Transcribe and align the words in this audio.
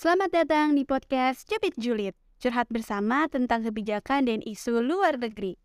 Selamat 0.00 0.32
datang 0.32 0.80
di 0.80 0.88
podcast 0.88 1.44
Cupid 1.44 1.76
Julid, 1.76 2.16
curhat 2.40 2.72
bersama 2.72 3.28
tentang 3.28 3.68
kebijakan 3.68 4.32
dan 4.32 4.40
isu 4.40 4.80
luar 4.80 5.20
negeri. 5.20 5.60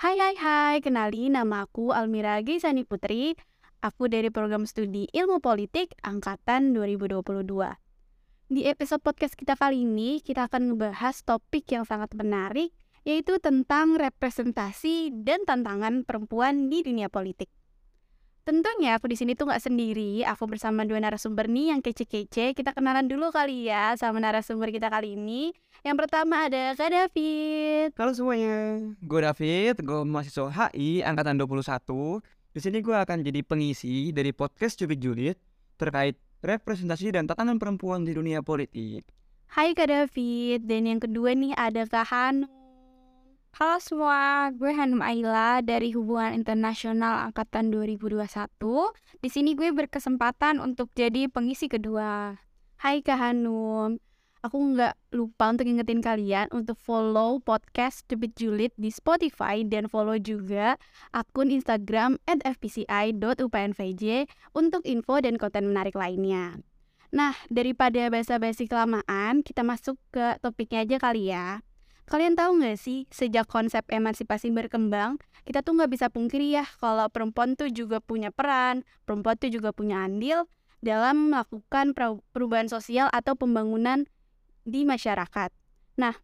Hai 0.00 0.16
hai 0.16 0.40
hai, 0.40 0.76
kenali 0.80 1.28
nama 1.28 1.68
aku 1.68 1.92
Almira 1.92 2.40
Gisani 2.40 2.88
Putri. 2.88 3.36
Aku 3.84 4.08
dari 4.08 4.32
program 4.32 4.64
studi 4.64 5.04
Ilmu 5.12 5.44
Politik 5.44 5.92
angkatan 6.00 6.72
2022. 6.72 7.20
Di 8.48 8.64
episode 8.72 9.04
podcast 9.04 9.36
kita 9.36 9.60
kali 9.60 9.84
ini, 9.84 10.24
kita 10.24 10.48
akan 10.48 10.72
ngebahas 10.72 11.20
topik 11.20 11.68
yang 11.76 11.84
sangat 11.84 12.08
menarik, 12.16 12.72
yaitu 13.04 13.36
tentang 13.36 14.00
representasi 14.00 15.12
dan 15.12 15.44
tantangan 15.44 16.08
perempuan 16.08 16.72
di 16.72 16.80
dunia 16.80 17.12
politik. 17.12 17.52
Tentunya 18.42 18.98
aku 18.98 19.06
di 19.06 19.14
sini 19.14 19.38
tuh 19.38 19.46
nggak 19.46 19.62
sendiri, 19.70 20.26
aku 20.26 20.50
bersama 20.50 20.82
dua 20.82 20.98
narasumber 20.98 21.46
nih 21.46 21.70
yang 21.70 21.78
kece-kece. 21.78 22.58
Kita 22.58 22.74
kenalan 22.74 23.06
dulu 23.06 23.30
kali 23.30 23.70
ya 23.70 23.94
sama 23.94 24.18
narasumber 24.18 24.74
kita 24.74 24.90
kali 24.90 25.14
ini. 25.14 25.54
Yang 25.86 25.96
pertama 26.02 26.50
ada 26.50 26.74
Kak 26.74 26.90
David. 26.90 27.94
Halo 27.94 28.10
semuanya, 28.10 28.82
gue 28.98 29.20
David, 29.22 29.86
gue 29.86 30.00
mahasiswa 30.02 30.50
HI 30.50 31.06
angkatan 31.06 31.38
21. 31.38 32.18
Di 32.50 32.58
sini 32.58 32.82
gue 32.82 32.96
akan 32.98 33.22
jadi 33.22 33.46
pengisi 33.46 34.10
dari 34.10 34.34
podcast 34.34 34.74
Cubit 34.74 34.98
Julid 34.98 35.38
terkait 35.78 36.18
representasi 36.42 37.14
dan 37.14 37.30
tantangan 37.30 37.62
perempuan 37.62 38.02
di 38.02 38.10
dunia 38.10 38.42
politik. 38.42 39.06
Hai 39.54 39.70
Kak 39.70 39.86
David. 39.86 40.66
Dan 40.66 40.90
yang 40.90 40.98
kedua 40.98 41.30
nih 41.38 41.54
ada 41.54 41.86
Kak 41.86 42.10
Hanum. 42.10 42.61
Halo 43.52 43.76
semua, 43.84 44.48
gue 44.56 44.72
Hanum 44.72 45.04
Aila 45.04 45.60
dari 45.60 45.92
Hubungan 45.92 46.32
Internasional 46.32 47.28
Angkatan 47.28 47.68
2021. 47.68 48.24
Di 49.20 49.28
sini 49.28 49.52
gue 49.52 49.68
berkesempatan 49.76 50.56
untuk 50.56 50.88
jadi 50.96 51.28
pengisi 51.28 51.68
kedua. 51.68 52.40
Hai 52.80 53.04
Kak 53.04 53.20
Hanum. 53.20 54.00
Aku 54.40 54.56
nggak 54.56 54.96
lupa 55.12 55.52
untuk 55.52 55.68
ingetin 55.68 56.00
kalian 56.00 56.48
untuk 56.48 56.80
follow 56.80 57.44
podcast 57.44 58.08
Cubit 58.08 58.32
Julid 58.40 58.72
di 58.80 58.88
Spotify 58.88 59.60
dan 59.68 59.84
follow 59.84 60.16
juga 60.16 60.80
akun 61.12 61.52
Instagram 61.52 62.16
at 62.24 62.40
fpci.upnvj 62.56 64.04
untuk 64.56 64.80
info 64.88 65.20
dan 65.20 65.36
konten 65.36 65.68
menarik 65.68 65.92
lainnya. 65.92 66.56
Nah, 67.12 67.36
daripada 67.52 68.08
basa-basi 68.08 68.64
kelamaan, 68.64 69.44
kita 69.44 69.60
masuk 69.60 70.00
ke 70.08 70.40
topiknya 70.40 70.88
aja 70.88 70.96
kali 70.96 71.28
ya. 71.28 71.60
Kalian 72.10 72.34
tahu 72.34 72.60
nggak 72.60 72.76
sih, 72.76 73.06
sejak 73.08 73.46
konsep 73.48 73.86
emansipasi 73.88 74.50
berkembang, 74.50 75.16
kita 75.46 75.62
tuh 75.62 75.78
nggak 75.78 75.90
bisa 75.90 76.06
pungkiri 76.10 76.54
ya 76.54 76.66
kalau 76.78 77.06
perempuan 77.10 77.54
tuh 77.54 77.70
juga 77.70 77.98
punya 78.02 78.30
peran, 78.30 78.86
perempuan 79.06 79.38
tuh 79.38 79.50
juga 79.50 79.70
punya 79.74 80.06
andil 80.06 80.46
dalam 80.82 81.30
melakukan 81.30 81.94
perubahan 82.34 82.66
sosial 82.66 83.06
atau 83.14 83.38
pembangunan 83.38 84.06
di 84.66 84.82
masyarakat. 84.82 85.50
Nah, 85.98 86.14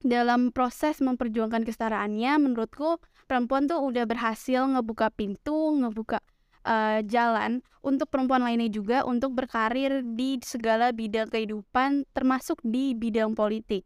dalam 0.00 0.54
proses 0.54 1.02
memperjuangkan 1.02 1.66
kesetaraannya, 1.66 2.38
menurutku 2.40 3.02
perempuan 3.26 3.66
tuh 3.66 3.82
udah 3.82 4.06
berhasil 4.06 4.64
ngebuka 4.64 5.12
pintu, 5.12 5.76
ngebuka 5.76 6.22
uh, 6.64 7.02
jalan 7.04 7.60
untuk 7.82 8.08
perempuan 8.08 8.46
lainnya 8.46 8.70
juga 8.70 9.04
untuk 9.04 9.36
berkarir 9.36 10.06
di 10.16 10.40
segala 10.40 10.94
bidang 10.94 11.28
kehidupan, 11.28 12.08
termasuk 12.16 12.62
di 12.64 12.94
bidang 12.96 13.34
politik. 13.34 13.84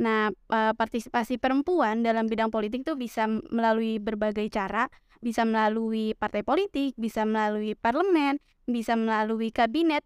Nah, 0.00 0.32
uh, 0.48 0.72
partisipasi 0.72 1.36
perempuan 1.36 2.00
dalam 2.00 2.24
bidang 2.24 2.48
politik 2.48 2.88
tuh 2.88 2.96
bisa 2.96 3.28
melalui 3.28 4.00
berbagai 4.00 4.48
cara, 4.48 4.88
bisa 5.20 5.44
melalui 5.44 6.16
partai 6.16 6.40
politik, 6.40 6.96
bisa 6.96 7.28
melalui 7.28 7.76
parlemen, 7.76 8.40
bisa 8.64 8.96
melalui 8.96 9.52
kabinet, 9.52 10.00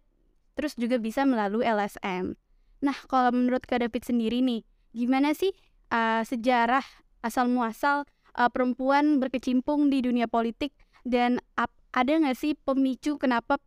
terus 0.59 0.75
juga 0.75 0.99
bisa 0.99 1.23
melalui 1.23 1.63
LSM. 1.63 2.35
Nah, 2.83 2.97
kalau 3.07 3.31
menurut 3.31 3.63
Kak 3.63 3.87
David 3.87 4.03
sendiri 4.03 4.43
nih, 4.43 4.67
gimana 4.91 5.31
sih 5.31 5.55
uh, 5.95 6.27
sejarah 6.27 6.83
asal 7.23 7.47
muasal 7.47 8.03
uh, 8.35 8.51
perempuan 8.51 9.23
berkecimpung 9.23 9.87
di 9.87 10.03
dunia 10.03 10.27
politik 10.27 10.75
dan 11.07 11.39
uh, 11.55 11.71
ada 11.95 12.11
nggak 12.19 12.35
sih 12.35 12.53
pemicu 12.67 13.15
kenapa 13.15 13.57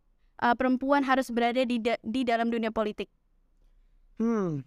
uh, 0.45 0.53
perempuan 0.53 1.01
harus 1.01 1.33
berada 1.33 1.65
di 1.65 1.81
da 1.81 1.97
di 2.05 2.21
dalam 2.21 2.53
dunia 2.53 2.69
politik? 2.69 3.09
Hmm, 4.21 4.61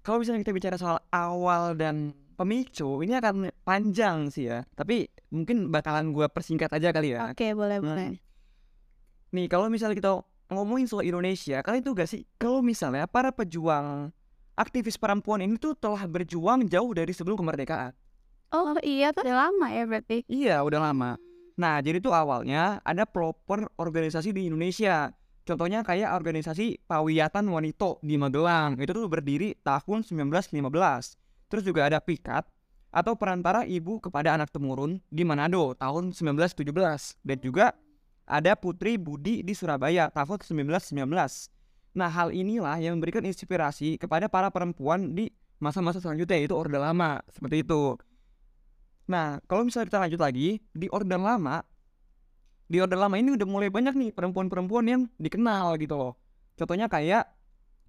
kalau 0.00 0.20
misalnya 0.20 0.40
kita 0.40 0.52
bicara 0.56 0.76
soal 0.80 0.98
awal 1.12 1.76
dan 1.76 2.16
pemicu, 2.40 3.04
ini 3.04 3.12
akan 3.20 3.52
panjang 3.62 4.32
sih 4.32 4.48
ya. 4.48 4.64
Tapi 4.72 5.08
mungkin 5.28 5.68
bakalan 5.68 6.16
gue 6.16 6.24
persingkat 6.32 6.72
aja 6.72 6.88
kali 6.90 7.12
ya. 7.12 7.28
Oke, 7.28 7.52
boleh 7.52 7.78
nah, 7.80 7.86
boleh. 7.92 8.10
Nih, 9.30 9.46
kalau 9.46 9.68
misalnya 9.68 9.94
kita 9.94 10.12
ngomongin 10.50 10.88
soal 10.88 11.04
Indonesia, 11.04 11.60
kalian 11.60 11.84
tuh 11.84 11.94
gak 11.94 12.10
sih 12.10 12.24
kalau 12.40 12.64
misalnya 12.64 13.06
para 13.06 13.30
pejuang 13.30 14.10
aktivis 14.58 14.98
perempuan 14.98 15.40
ini 15.40 15.56
tuh 15.56 15.72
telah 15.78 16.04
berjuang 16.04 16.66
jauh 16.66 16.90
dari 16.92 17.12
sebelum 17.14 17.38
kemerdekaan. 17.38 17.94
Oh 18.50 18.74
iya 18.82 19.14
tuh 19.14 19.22
udah 19.22 19.48
lama 19.48 19.66
ya 19.70 19.86
berarti? 19.86 20.26
Iya 20.26 20.60
udah 20.66 20.80
lama. 20.90 21.14
Nah 21.54 21.78
jadi 21.78 22.02
tuh 22.02 22.10
awalnya 22.10 22.82
ada 22.82 23.06
proper 23.06 23.70
organisasi 23.78 24.34
di 24.34 24.50
Indonesia 24.50 25.14
Contohnya 25.50 25.82
kayak 25.82 26.14
organisasi 26.14 26.86
Pawiyatan 26.86 27.42
Wanito 27.50 27.98
di 28.06 28.14
Magelang. 28.14 28.78
Itu 28.78 28.94
tuh 28.94 29.10
berdiri 29.10 29.58
tahun 29.66 30.06
1915. 30.06 30.54
Terus 31.50 31.64
juga 31.66 31.90
ada 31.90 31.98
PIKAT 31.98 32.46
atau 32.94 33.18
perantara 33.18 33.66
ibu 33.66 33.98
kepada 33.98 34.38
anak 34.38 34.54
temurun 34.54 35.02
di 35.10 35.26
Manado 35.26 35.74
tahun 35.74 36.14
1917 36.14 36.70
dan 37.26 37.38
juga 37.42 37.74
ada 38.30 38.54
Putri 38.54 38.94
Budi 38.94 39.42
di 39.42 39.50
Surabaya 39.58 40.06
tahun 40.14 40.38
1919. 40.38 41.02
Nah, 41.98 42.06
hal 42.06 42.30
inilah 42.30 42.78
yang 42.78 43.02
memberikan 43.02 43.26
inspirasi 43.26 43.98
kepada 43.98 44.30
para 44.30 44.54
perempuan 44.54 45.18
di 45.18 45.34
masa-masa 45.58 45.98
selanjutnya 45.98 46.38
yaitu 46.38 46.54
Orde 46.54 46.78
Lama, 46.78 47.18
seperti 47.26 47.66
itu. 47.66 47.98
Nah, 49.10 49.42
kalau 49.50 49.66
misalnya 49.66 49.90
kita 49.90 49.98
lanjut 49.98 50.20
lagi, 50.22 50.62
di 50.70 50.86
Orde 50.94 51.18
Lama 51.18 51.66
di 52.70 52.78
Orde 52.78 52.94
Lama 52.94 53.18
ini 53.18 53.34
udah 53.34 53.48
mulai 53.50 53.66
banyak 53.66 53.98
nih 53.98 54.10
perempuan-perempuan 54.14 54.86
yang 54.86 55.02
dikenal 55.18 55.74
gitu 55.82 55.98
loh. 55.98 56.14
Contohnya 56.54 56.86
kayak 56.86 57.26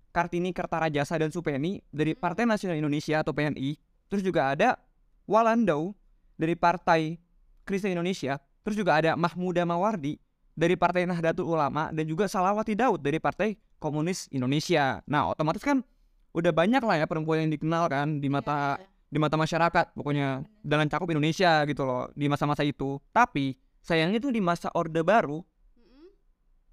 Kartini 0.09 0.49
Kertarajasa 0.49 1.21
dan 1.21 1.29
Supeni 1.29 1.85
dari 1.93 2.17
Partai 2.17 2.49
Nasional 2.49 2.81
Indonesia 2.81 3.21
atau 3.21 3.29
PNI. 3.29 3.77
Terus 4.09 4.25
juga 4.25 4.57
ada 4.57 4.81
Walandau 5.29 5.93
dari 6.33 6.57
Partai 6.57 7.21
Kristen 7.61 7.93
Indonesia. 7.93 8.41
Terus 8.65 8.73
juga 8.73 8.97
ada 8.97 9.13
Mahmuda 9.13 9.69
Mawardi 9.69 10.17
dari 10.57 10.73
Partai 10.73 11.05
Nahdlatul 11.05 11.45
Ulama 11.45 11.93
dan 11.93 12.09
juga 12.09 12.25
Salawati 12.25 12.73
Daud 12.73 13.05
dari 13.05 13.21
Partai 13.21 13.53
Komunis 13.77 14.33
Indonesia. 14.33 14.99
Nah, 15.05 15.29
otomatis 15.29 15.61
kan 15.61 15.85
udah 16.33 16.49
banyak 16.49 16.81
lah 16.81 16.95
ya 17.01 17.05
perempuan 17.05 17.45
yang 17.45 17.51
dikenal 17.53 17.85
kan 17.85 18.17
di 18.17 18.33
mata 18.33 18.81
di 19.11 19.19
mata 19.19 19.35
masyarakat 19.35 19.91
pokoknya 19.93 20.47
dalam 20.63 20.87
cakup 20.87 21.11
Indonesia 21.11 21.67
gitu 21.69 21.85
loh 21.85 22.09
di 22.17 22.25
masa-masa 22.25 22.65
itu. 22.65 22.97
Tapi 23.13 23.55
sayangnya 23.81 24.21
tuh 24.21 24.31
di 24.33 24.41
masa 24.41 24.69
Orde 24.73 25.01
Baru 25.01 25.45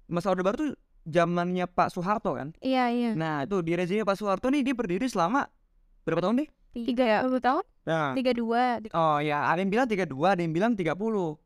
masa 0.09 0.33
Orde 0.33 0.41
Baru 0.41 0.55
tuh 0.57 0.71
zamannya 1.05 1.65
Pak 1.69 1.93
Soeharto 1.93 2.35
kan? 2.35 2.51
Iya 2.59 2.89
iya. 2.91 3.11
Nah 3.13 3.45
itu 3.45 3.61
di 3.61 3.77
rezimnya 3.77 4.03
Pak 4.03 4.17
Soeharto 4.17 4.49
nih 4.49 4.65
dia 4.65 4.75
berdiri 4.75 5.05
selama 5.05 5.47
berapa 6.03 6.25
tahun 6.25 6.43
deh 6.43 6.49
tiga 6.73 7.05
ya 7.05 7.17
tahun? 7.25 7.65
Nah. 7.85 8.13
Tiga 8.13 8.31
dua 8.33 8.81
oh 8.93 9.17
ya 9.21 9.49
ada 9.49 9.61
yang 9.61 9.71
bilang 9.73 9.87
tiga 9.89 10.05
dua 10.05 10.37
ada 10.37 10.41
yang 10.41 10.53
bilang 10.53 10.73
tiga 10.73 10.93
puluh. 10.97 11.37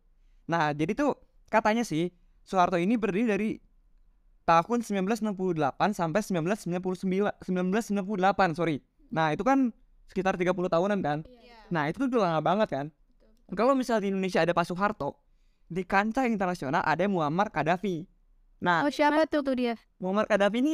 Nah 0.47 0.72
jadi 0.72 0.96
tuh 0.96 1.16
katanya 1.51 1.84
sih 1.84 2.12
Soeharto 2.44 2.75
ini 2.75 3.00
berdiri 3.00 3.28
dari 3.30 3.50
tahun 4.44 4.84
1968 4.84 5.40
sampai 5.95 6.19
1999 6.19 7.31
1998 7.47 8.59
sorry. 8.59 8.84
Nah 9.16 9.31
itu 9.31 9.47
kan 9.47 9.72
sekitar 10.12 10.35
30 10.35 10.51
tahunan 10.68 11.00
kan? 11.00 11.24
Iya. 11.24 11.56
nah 11.72 11.88
itu 11.88 12.03
tuh 12.03 12.12
udah 12.12 12.35
lama 12.35 12.41
banget 12.44 12.68
kan? 12.68 12.85
Kalau 13.56 13.72
misalnya 13.72 14.03
di 14.03 14.09
Indonesia 14.12 14.44
ada 14.44 14.51
Pak 14.51 14.68
Soeharto 14.68 15.16
di 15.68 15.84
kancah 15.84 16.28
internasional 16.28 16.84
ada 16.84 17.06
Muammar 17.07 17.51
Gaddafi. 17.51 18.06
Nah, 18.63 18.88
oh 18.88 18.91
siapa 18.91 19.28
tuh 19.28 19.44
tuh 19.44 19.56
dia? 19.56 19.75
Muammar 20.00 20.28
Gaddafi 20.28 20.57
ini 20.63 20.74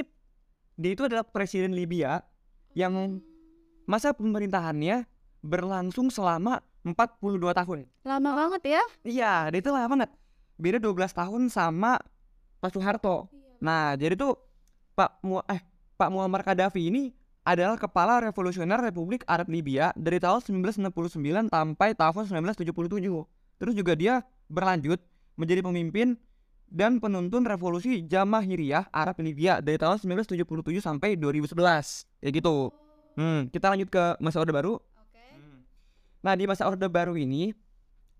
dia 0.79 0.91
itu 0.95 1.03
adalah 1.05 1.25
presiden 1.27 1.75
Libya 1.75 2.23
yang 2.77 3.19
masa 3.89 4.13
pemerintahannya 4.13 5.03
berlangsung 5.41 6.13
selama 6.13 6.61
42 6.85 7.41
tahun. 7.51 7.79
Lama 8.07 8.31
banget 8.35 8.79
ya? 8.79 8.83
Iya, 9.03 9.33
dia 9.51 9.59
itu 9.59 9.71
lama 9.73 9.87
banget. 9.91 10.09
Beda 10.59 10.77
12 10.79 11.11
tahun 11.11 11.41
sama 11.51 11.99
Pak 12.59 12.69
Soeharto. 12.75 13.27
Iya. 13.31 13.39
Nah, 13.59 13.83
jadi 13.99 14.15
tuh 14.15 14.39
Pak 14.95 15.23
Mu 15.23 15.43
eh 15.47 15.63
Pak 15.99 16.09
Muammar 16.11 16.43
Gaddafi 16.43 16.87
ini 16.91 17.11
adalah 17.43 17.79
kepala 17.79 18.21
revolusioner 18.23 18.79
Republik 18.79 19.23
Arab 19.27 19.49
Libya 19.51 19.91
dari 19.97 20.19
tahun 20.21 20.43
1969 20.43 21.49
sampai 21.49 21.89
tahun 21.95 22.23
1977. 22.47 23.38
Terus 23.59 23.75
juga 23.75 23.93
dia 23.93 24.23
berlanjut 24.47 25.03
menjadi 25.35 25.61
pemimpin 25.61 26.15
dan 26.69 27.01
penuntun 27.01 27.43
revolusi 27.43 28.05
Jamahiriyah 28.05 28.93
Arab 28.93 29.19
Libya 29.19 29.59
dari 29.59 29.75
tahun 29.75 29.99
1977 29.99 30.79
sampai 30.79 31.19
2011. 31.19 31.53
Ya 32.23 32.29
gitu. 32.31 32.71
Hmm, 33.19 33.51
kita 33.51 33.67
lanjut 33.73 33.89
ke 33.91 34.03
masa 34.23 34.39
Orde 34.39 34.55
Baru. 34.55 34.79
Hmm. 35.35 35.65
Nah, 36.23 36.33
di 36.39 36.47
masa 36.47 36.69
Orde 36.69 36.87
Baru 36.87 37.19
ini 37.19 37.51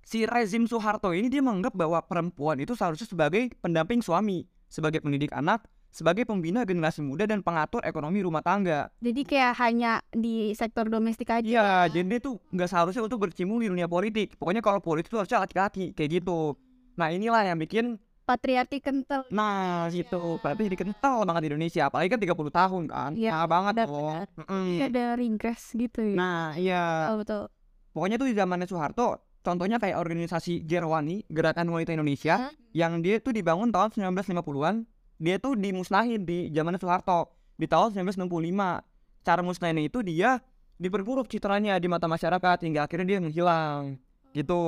si 0.03 0.25
rezim 0.25 0.65
Soeharto 0.65 1.13
ini 1.13 1.29
dia 1.29 1.39
menganggap 1.39 1.77
bahwa 1.77 2.01
perempuan 2.03 2.57
itu 2.59 2.73
seharusnya 2.73 3.05
sebagai 3.05 3.53
pendamping 3.61 4.01
suami, 4.01 4.43
sebagai 4.67 4.99
pendidik 5.05 5.29
anak, 5.31 5.63
sebagai 5.89 6.23
pembina 6.23 6.63
generasi 6.63 7.01
muda 7.01 7.25
dan 7.25 7.41
pengatur 7.41 7.81
ekonomi 7.81 8.21
rumah 8.21 8.45
tangga. 8.45 8.93
Jadi 9.01 9.21
kayak 9.25 9.53
hanya 9.59 10.01
di 10.13 10.53
sektor 10.53 10.85
domestik 10.87 11.29
aja. 11.33 11.45
Iya, 11.45 11.69
jadi 11.89 12.05
dia 12.05 12.19
tuh 12.21 12.37
nggak 12.53 12.69
seharusnya 12.69 13.03
untuk 13.05 13.25
berkecimpung 13.25 13.59
di 13.59 13.67
dunia 13.67 13.89
politik. 13.89 14.37
Pokoknya 14.37 14.61
kalau 14.61 14.79
politik 14.79 15.09
tuh 15.09 15.25
harusnya 15.25 15.41
laki-laki 15.41 15.91
kayak 15.97 16.21
gitu. 16.21 16.55
Nah 16.95 17.09
inilah 17.09 17.41
yang 17.43 17.57
bikin 17.57 17.97
Patriarki 18.29 18.77
kental. 18.77 19.25
Nah 19.33 19.89
gitu, 19.89 20.37
berarti 20.37 20.69
jadi 20.69 20.77
kental 20.77 21.25
banget 21.25 21.41
di 21.41 21.49
Indonesia 21.49 21.89
Apalagi 21.89 22.13
kan 22.13 22.21
30 22.21 22.53
tahun 22.53 22.83
kan 22.85 23.11
Iya, 23.17 23.31
Nah 23.33 23.45
banget 23.49 23.73
dong 23.81 23.89
benar. 23.89 24.27
Mm-mm. 24.37 24.65
Kayak 24.77 24.89
ada 24.93 25.05
regress 25.17 25.63
gitu 25.73 25.99
ya. 26.13 26.13
Nah 26.13 26.53
iya 26.53 26.83
betul, 26.85 27.17
betul. 27.25 27.43
Pokoknya 27.89 28.15
tuh 28.21 28.27
di 28.29 28.35
zamannya 28.37 28.67
Soeharto 28.69 29.09
Contohnya 29.41 29.81
kayak 29.81 29.97
organisasi 29.97 30.61
Gerwani 30.61 31.25
Gerakan 31.25 31.73
Wanita 31.73 31.97
Indonesia 31.97 32.35
Hah? 32.37 32.53
Yang 32.69 32.93
dia 33.01 33.15
tuh 33.17 33.33
dibangun 33.33 33.73
tahun 33.73 33.97
1950-an 33.97 34.85
Dia 35.19 35.35
tuh 35.37 35.59
dimusnahin 35.59 36.23
di 36.23 36.47
zamannya 36.49 36.79
Soeharto 36.79 37.35
Di 37.59 37.67
tahun 37.67 37.91
1965 38.07 38.23
Cara 39.27 39.41
musnahinnya 39.43 39.91
itu 39.91 39.99
dia 39.99 40.39
diperburuk 40.79 41.27
citranya 41.27 41.75
di 41.75 41.91
mata 41.91 42.07
masyarakat 42.07 42.63
Hingga 42.63 42.87
akhirnya 42.87 43.07
dia 43.15 43.19
menghilang. 43.19 43.99
Gitu. 44.31 44.63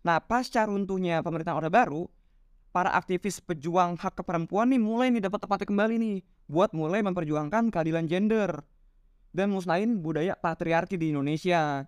Nah 0.00 0.18
pasca 0.24 0.64
runtuhnya 0.64 1.20
pemerintahan 1.20 1.60
Orde 1.60 1.70
Baru 1.70 2.08
Para 2.72 2.96
aktivis 2.96 3.44
pejuang 3.44 4.00
hak 4.00 4.24
perempuan 4.24 4.72
nih 4.72 4.80
mulai 4.80 5.12
nih 5.12 5.28
dapat 5.28 5.44
tempatnya 5.44 5.68
kembali 5.68 5.94
nih 6.00 6.16
Buat 6.48 6.72
mulai 6.72 7.04
memperjuangkan 7.04 7.68
keadilan 7.68 8.08
gender 8.08 8.64
Dan 9.30 9.52
musnahin 9.52 10.00
budaya 10.02 10.34
patriarki 10.34 10.98
di 10.98 11.14
Indonesia. 11.14 11.86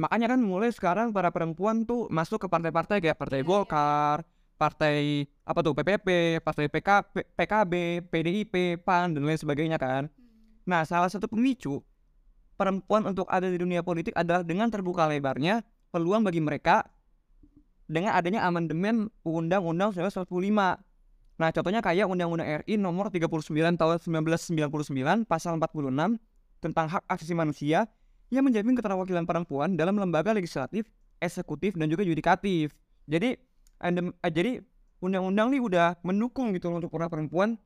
Makanya 0.00 0.32
kan 0.32 0.40
mulai 0.40 0.72
sekarang 0.72 1.12
para 1.12 1.28
perempuan 1.28 1.84
tuh 1.84 2.08
masuk 2.08 2.40
ke 2.40 2.48
partai-partai 2.48 3.04
kayak 3.04 3.20
Partai 3.20 3.44
Golkar, 3.44 4.24
Partai 4.60 5.24
apa 5.48 5.64
tuh 5.64 5.72
PPP, 5.72 6.38
Partai 6.44 6.68
PKB, 6.68 7.32
PKB, 7.32 7.74
PDIP, 8.12 8.54
PAN 8.84 9.16
dan 9.16 9.24
lain 9.24 9.40
sebagainya 9.40 9.80
kan. 9.80 10.12
Nah, 10.68 10.84
salah 10.84 11.08
satu 11.08 11.24
pemicu 11.32 11.80
perempuan 12.60 13.08
untuk 13.08 13.24
ada 13.32 13.48
di 13.48 13.56
dunia 13.56 13.80
politik 13.80 14.12
adalah 14.12 14.44
dengan 14.44 14.68
terbuka 14.68 15.08
lebarnya 15.08 15.64
peluang 15.88 16.28
bagi 16.28 16.44
mereka 16.44 16.84
dengan 17.88 18.12
adanya 18.12 18.44
amandemen 18.44 19.08
Undang-Undang 19.24 19.96
1945. 19.96 20.28
Nah, 21.40 21.48
contohnya 21.56 21.80
kayak 21.80 22.04
Undang-Undang 22.04 22.68
RI 22.68 22.76
nomor 22.76 23.08
39 23.08 23.80
tahun 23.80 23.96
1999 24.28 25.24
pasal 25.24 25.56
46 25.56 26.20
tentang 26.60 26.86
hak 26.86 27.02
asasi 27.08 27.32
manusia 27.32 27.88
yang 28.28 28.44
menjamin 28.44 28.76
keterwakilan 28.76 29.24
perempuan 29.24 29.74
dalam 29.74 29.96
lembaga 29.96 30.36
legislatif, 30.36 30.86
eksekutif, 31.18 31.74
dan 31.80 31.88
juga 31.88 32.04
yudikatif. 32.04 32.76
Jadi, 33.08 33.40
adem- 33.80 34.14
eh, 34.20 34.32
jadi 34.32 34.52
undang-undang 35.00 35.50
ini 35.50 35.58
udah 35.64 35.98
mendukung 36.04 36.52
gitu 36.52 36.68
loh 36.68 36.78
untuk 36.78 36.92
para 36.92 37.08
perempuan 37.08 37.56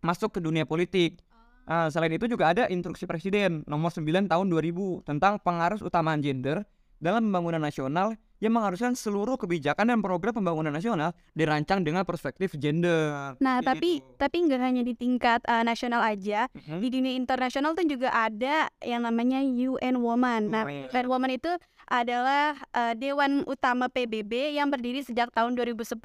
masuk 0.00 0.34
ke 0.34 0.40
dunia 0.40 0.64
politik. 0.64 1.20
Ah, 1.68 1.92
selain 1.92 2.16
itu 2.16 2.24
juga 2.24 2.48
ada 2.48 2.64
instruksi 2.72 3.04
presiden 3.04 3.60
nomor 3.68 3.92
9 3.92 4.24
tahun 4.24 4.48
2000 4.48 5.04
tentang 5.04 5.36
pengaruh 5.44 5.84
utamaan 5.84 6.24
gender 6.24 6.64
dalam 6.96 7.28
pembangunan 7.28 7.60
nasional 7.60 8.16
yang 8.38 8.54
mengharuskan 8.54 8.94
seluruh 8.94 9.34
kebijakan 9.34 9.90
dan 9.90 9.98
program 9.98 10.30
pembangunan 10.32 10.70
nasional 10.70 11.10
dirancang 11.32 11.82
dengan 11.82 12.02
perspektif 12.02 12.54
gender. 12.54 13.34
Nah, 13.38 13.58
Kayak 13.58 13.66
tapi 13.66 13.90
gitu. 13.98 14.14
tapi 14.14 14.36
nggak 14.46 14.60
hanya 14.60 14.82
di 14.82 14.94
tingkat 14.94 15.40
uh, 15.44 15.62
nasional 15.62 16.00
aja, 16.00 16.46
Mhm. 16.54 16.78
di 16.78 16.88
dunia 16.88 17.14
internasional 17.14 17.74
tuh 17.74 17.84
juga 17.84 18.10
ada 18.10 18.70
yang 18.80 19.02
namanya 19.02 19.42
UN 19.42 19.98
Women. 19.98 20.42
Nah, 20.48 20.64
UN. 20.64 20.86
UN 20.88 21.06
Women 21.08 21.30
itu 21.34 21.50
adalah 21.88 22.54
uh, 22.72 22.92
dewan 22.92 23.42
utama 23.44 23.88
PBB 23.88 24.54
yang 24.54 24.68
berdiri 24.68 25.00
sejak 25.00 25.32
tahun 25.32 25.56
2010. 25.56 25.98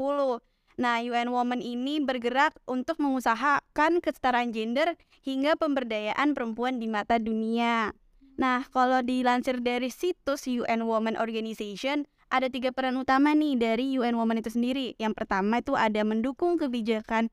Nah, 0.73 0.97
UN 0.99 1.29
Women 1.29 1.61
ini 1.61 2.01
bergerak 2.01 2.57
untuk 2.65 2.97
mengusahakan 2.97 4.01
kesetaraan 4.01 4.49
gender 4.49 4.97
hingga 5.21 5.53
pemberdayaan 5.53 6.33
perempuan 6.33 6.81
di 6.81 6.89
mata 6.89 7.21
dunia. 7.21 7.93
Nah, 8.33 8.65
kalau 8.67 9.05
dilansir 9.05 9.61
dari 9.61 9.93
situs 9.93 10.49
UN 10.49 10.89
Women 10.89 11.13
Organization, 11.13 12.09
ada 12.33 12.49
tiga 12.49 12.73
peran 12.73 12.97
utama 12.97 13.37
nih 13.37 13.53
dari 13.61 13.93
UN 14.01 14.17
Women 14.17 14.41
itu 14.41 14.49
sendiri. 14.49 14.97
Yang 14.97 15.13
pertama 15.21 15.61
itu 15.61 15.77
ada 15.77 16.01
mendukung 16.01 16.57
kebijakan 16.57 17.29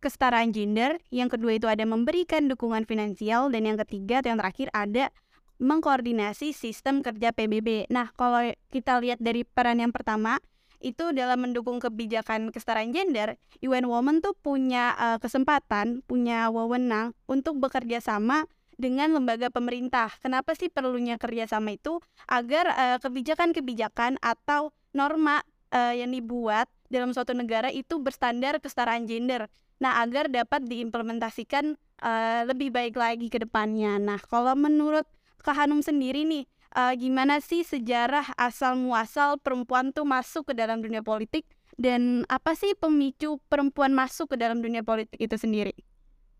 kesetaraan 0.00 0.56
gender, 0.56 0.96
yang 1.12 1.28
kedua 1.28 1.60
itu 1.60 1.68
ada 1.68 1.84
memberikan 1.84 2.48
dukungan 2.48 2.88
finansial, 2.88 3.52
dan 3.52 3.68
yang 3.68 3.76
ketiga 3.84 4.24
atau 4.24 4.32
yang 4.32 4.40
terakhir 4.40 4.72
ada 4.72 5.12
mengkoordinasi 5.60 6.56
sistem 6.56 7.04
kerja 7.04 7.34
PBB. 7.34 7.90
Nah, 7.92 8.08
kalau 8.14 8.40
kita 8.72 9.02
lihat 9.02 9.20
dari 9.20 9.42
peran 9.44 9.82
yang 9.82 9.92
pertama, 9.92 10.38
itu 10.78 11.10
dalam 11.10 11.42
mendukung 11.42 11.82
kebijakan 11.82 12.54
kesetaraan 12.54 12.94
gender, 12.94 13.34
UN 13.60 13.90
Women 13.90 14.22
tuh 14.22 14.38
punya 14.38 14.94
eh, 14.94 15.18
kesempatan, 15.18 16.06
punya 16.06 16.48
wewenang 16.48 17.12
untuk 17.26 17.58
bekerja 17.58 17.98
sama 17.98 18.46
dengan 18.78 19.12
lembaga 19.12 19.50
pemerintah. 19.50 20.14
Kenapa 20.22 20.54
sih 20.54 20.70
perlunya 20.70 21.18
kerjasama 21.18 21.74
itu? 21.74 21.98
Agar 22.30 22.70
eh, 22.72 22.98
kebijakan-kebijakan 23.02 24.22
atau 24.22 24.72
norma 24.94 25.42
eh, 25.74 26.00
yang 26.00 26.14
dibuat 26.14 26.70
dalam 26.88 27.12
suatu 27.12 27.36
negara 27.36 27.68
itu 27.68 28.00
berstandar 28.00 28.62
kesetaraan 28.62 29.04
gender. 29.04 29.50
Nah, 29.78 30.02
agar 30.02 30.30
dapat 30.30 30.64
diimplementasikan 30.66 31.76
eh, 32.02 32.42
lebih 32.46 32.72
baik 32.72 32.94
lagi 32.96 33.28
ke 33.28 33.42
depannya. 33.42 33.98
Nah, 33.98 34.18
kalau 34.22 34.54
menurut 34.54 35.04
Kak 35.42 35.54
Hanum 35.54 35.82
sendiri 35.82 36.24
nih, 36.24 36.46
eh, 36.74 36.94
gimana 36.98 37.42
sih 37.42 37.62
sejarah 37.66 38.34
asal 38.38 38.78
muasal 38.78 39.36
perempuan 39.42 39.90
tuh 39.90 40.06
masuk 40.06 40.50
ke 40.50 40.54
dalam 40.56 40.80
dunia 40.80 41.02
politik 41.02 41.44
dan 41.78 42.26
apa 42.26 42.58
sih 42.58 42.74
pemicu 42.74 43.38
perempuan 43.46 43.94
masuk 43.94 44.34
ke 44.34 44.36
dalam 44.40 44.58
dunia 44.58 44.82
politik 44.82 45.18
itu 45.22 45.38
sendiri? 45.38 45.74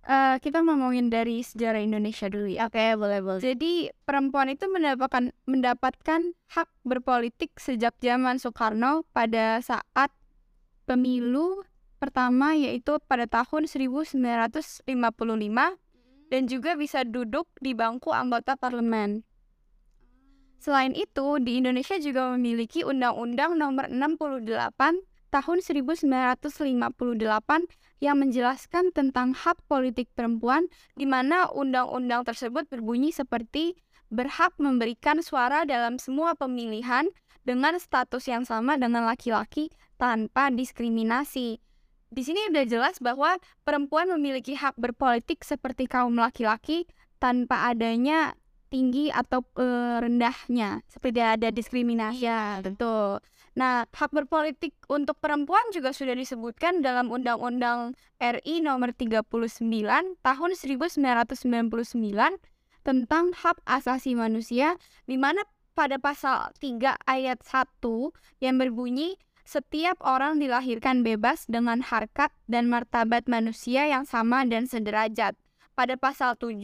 Eh, 0.08 0.40
kita 0.40 0.64
ngomongin 0.64 1.12
dari 1.12 1.44
sejarah 1.44 1.84
Indonesia 1.84 2.32
dulu 2.32 2.48
ya. 2.48 2.72
Oke, 2.72 2.96
boleh 2.96 3.20
boleh. 3.20 3.44
Jadi 3.44 3.92
perempuan 4.08 4.48
itu 4.48 4.64
mendapatkan 4.64 5.36
mendapatkan 5.44 6.32
hak 6.48 6.68
berpolitik 6.80 7.52
sejak 7.60 7.92
zaman 8.00 8.40
Soekarno 8.40 9.04
pada 9.12 9.60
saat 9.60 10.08
pemilu 10.88 11.60
pertama 12.00 12.56
yaitu 12.56 12.96
pada 13.04 13.28
tahun 13.28 13.68
1955 13.68 14.88
dan 16.32 16.42
juga 16.48 16.72
bisa 16.80 17.04
duduk 17.04 17.44
di 17.60 17.76
bangku 17.76 18.08
anggota 18.08 18.56
parlemen. 18.56 19.28
Selain 20.56 20.96
itu, 20.96 21.36
di 21.36 21.60
Indonesia 21.60 22.00
juga 22.00 22.32
memiliki 22.32 22.80
Undang-Undang 22.80 23.60
Nomor 23.60 23.92
68 23.92 25.04
Tahun 25.28 25.60
1958 25.60 26.48
yang 27.98 28.22
menjelaskan 28.22 28.94
tentang 28.94 29.34
hak 29.34 29.58
politik 29.66 30.08
perempuan 30.14 30.70
di 30.94 31.04
mana 31.04 31.50
undang-undang 31.50 32.22
tersebut 32.22 32.70
berbunyi 32.70 33.10
seperti 33.10 33.74
berhak 34.08 34.54
memberikan 34.56 35.20
suara 35.20 35.66
dalam 35.68 36.00
semua 36.00 36.32
pemilihan 36.38 37.10
dengan 37.42 37.76
status 37.76 38.24
yang 38.30 38.46
sama 38.46 38.78
dengan 38.78 39.04
laki-laki 39.04 39.68
tanpa 39.98 40.48
diskriminasi. 40.54 41.58
Di 42.08 42.22
sini 42.24 42.48
udah 42.48 42.64
jelas 42.64 42.96
bahwa 43.04 43.36
perempuan 43.68 44.08
memiliki 44.08 44.56
hak 44.56 44.80
berpolitik 44.80 45.44
seperti 45.44 45.84
kaum 45.84 46.16
laki-laki 46.16 46.88
tanpa 47.20 47.68
adanya 47.68 48.37
tinggi 48.68 49.10
atau 49.10 49.42
eh, 49.56 49.98
rendahnya 50.04 50.84
seperti 50.86 51.20
ada 51.24 51.48
diskriminasi. 51.48 52.22
Ya, 52.22 52.60
tentu. 52.60 53.18
Nah, 53.58 53.90
hak 53.90 54.14
berpolitik 54.14 54.78
untuk 54.86 55.18
perempuan 55.18 55.66
juga 55.74 55.90
sudah 55.90 56.14
disebutkan 56.14 56.78
dalam 56.78 57.10
Undang-Undang 57.10 57.98
RI 58.22 58.62
nomor 58.62 58.94
39 58.94 59.26
tahun 60.22 60.50
1999 60.54 61.34
tentang 62.86 63.24
hak 63.34 63.58
asasi 63.66 64.14
manusia 64.14 64.78
di 65.10 65.18
mana 65.18 65.42
pada 65.74 65.98
pasal 65.98 66.54
3 66.62 67.02
ayat 67.10 67.42
1 67.42 67.82
yang 68.38 68.62
berbunyi 68.62 69.18
setiap 69.48 69.96
orang 70.04 70.38
dilahirkan 70.38 71.00
bebas 71.00 71.48
dengan 71.48 71.80
harkat 71.80 72.28
dan 72.46 72.68
martabat 72.68 73.24
manusia 73.26 73.88
yang 73.88 74.04
sama 74.04 74.44
dan 74.44 74.68
sederajat. 74.68 75.34
Pada 75.72 75.96
pasal 75.96 76.36
7 76.36 76.58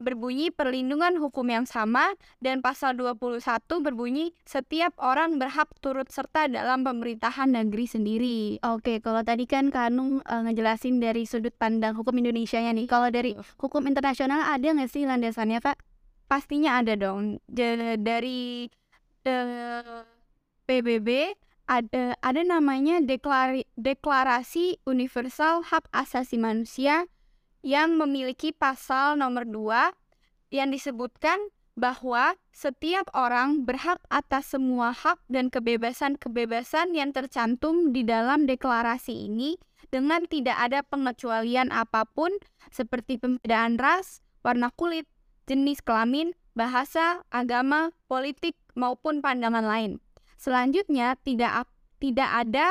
berbunyi 0.00 0.48
perlindungan 0.48 1.20
hukum 1.20 1.44
yang 1.52 1.68
sama 1.68 2.16
dan 2.40 2.64
pasal 2.64 2.96
21 2.96 3.44
berbunyi 3.84 4.32
setiap 4.48 4.96
orang 4.96 5.36
berhak 5.36 5.68
turut 5.84 6.08
serta 6.08 6.48
dalam 6.48 6.82
pemerintahan 6.82 7.52
negeri 7.52 7.84
sendiri. 7.86 8.38
Oke, 8.64 9.04
kalau 9.04 9.20
tadi 9.20 9.44
kan 9.44 9.68
Kak 9.68 9.92
Anung 9.92 10.24
eh, 10.24 10.40
ngejelasin 10.48 10.98
dari 10.98 11.28
sudut 11.28 11.52
pandang 11.54 11.94
hukum 11.94 12.16
Indonesia 12.16 12.58
ya 12.58 12.72
nih. 12.72 12.88
Kalau 12.88 13.12
dari 13.12 13.36
hukum 13.60 13.84
internasional 13.84 14.48
ada 14.48 14.66
nggak 14.72 14.90
sih 14.90 15.04
landasannya, 15.04 15.60
Kak? 15.60 15.76
Pastinya 16.26 16.80
ada 16.80 16.96
dong. 16.96 17.38
Ja- 17.52 18.00
dari 18.00 18.72
eh, 19.28 20.02
PBB 20.64 21.36
ada 21.70 22.18
ada 22.18 22.42
namanya 22.42 22.98
deklari- 22.98 23.68
deklarasi 23.78 24.82
universal 24.82 25.62
hak 25.62 25.86
asasi 25.94 26.34
manusia 26.34 27.06
yang 27.60 27.96
memiliki 28.00 28.52
pasal 28.52 29.20
nomor 29.20 29.44
2 29.44 29.92
yang 30.50 30.68
disebutkan 30.72 31.38
bahwa 31.78 32.36
setiap 32.52 33.08
orang 33.16 33.64
berhak 33.64 34.02
atas 34.12 34.52
semua 34.52 34.92
hak 34.92 35.16
dan 35.32 35.48
kebebasan-kebebasan 35.48 36.92
yang 36.92 37.14
tercantum 37.14 37.94
di 37.94 38.04
dalam 38.04 38.44
deklarasi 38.44 39.30
ini 39.30 39.56
dengan 39.88 40.26
tidak 40.28 40.60
ada 40.60 40.84
pengecualian 40.84 41.72
apa 41.72 42.04
pun 42.04 42.36
seperti 42.68 43.16
pembedaan 43.16 43.80
ras, 43.80 44.20
warna 44.44 44.68
kulit, 44.76 45.08
jenis 45.48 45.80
kelamin, 45.80 46.36
bahasa, 46.52 47.24
agama, 47.32 47.96
politik, 48.10 48.54
maupun 48.76 49.24
pandangan 49.24 49.64
lain. 49.64 49.98
Selanjutnya, 50.36 51.18
tidak 51.24 51.66
tidak 52.00 52.30
ada 52.32 52.66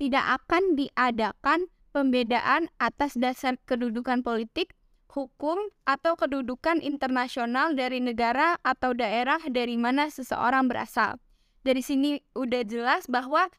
tidak 0.00 0.24
akan 0.40 0.80
diadakan 0.80 1.68
pembedaan 1.90 2.70
atas 2.78 3.18
dasar 3.18 3.58
kedudukan 3.66 4.22
politik, 4.22 4.74
hukum, 5.10 5.58
atau 5.86 6.14
kedudukan 6.14 6.78
internasional 6.82 7.74
dari 7.74 7.98
negara 7.98 8.58
atau 8.62 8.94
daerah 8.94 9.42
dari 9.50 9.74
mana 9.74 10.06
seseorang 10.10 10.70
berasal. 10.70 11.18
Dari 11.66 11.82
sini 11.84 12.22
udah 12.32 12.62
jelas 12.64 13.04
bahwa 13.10 13.50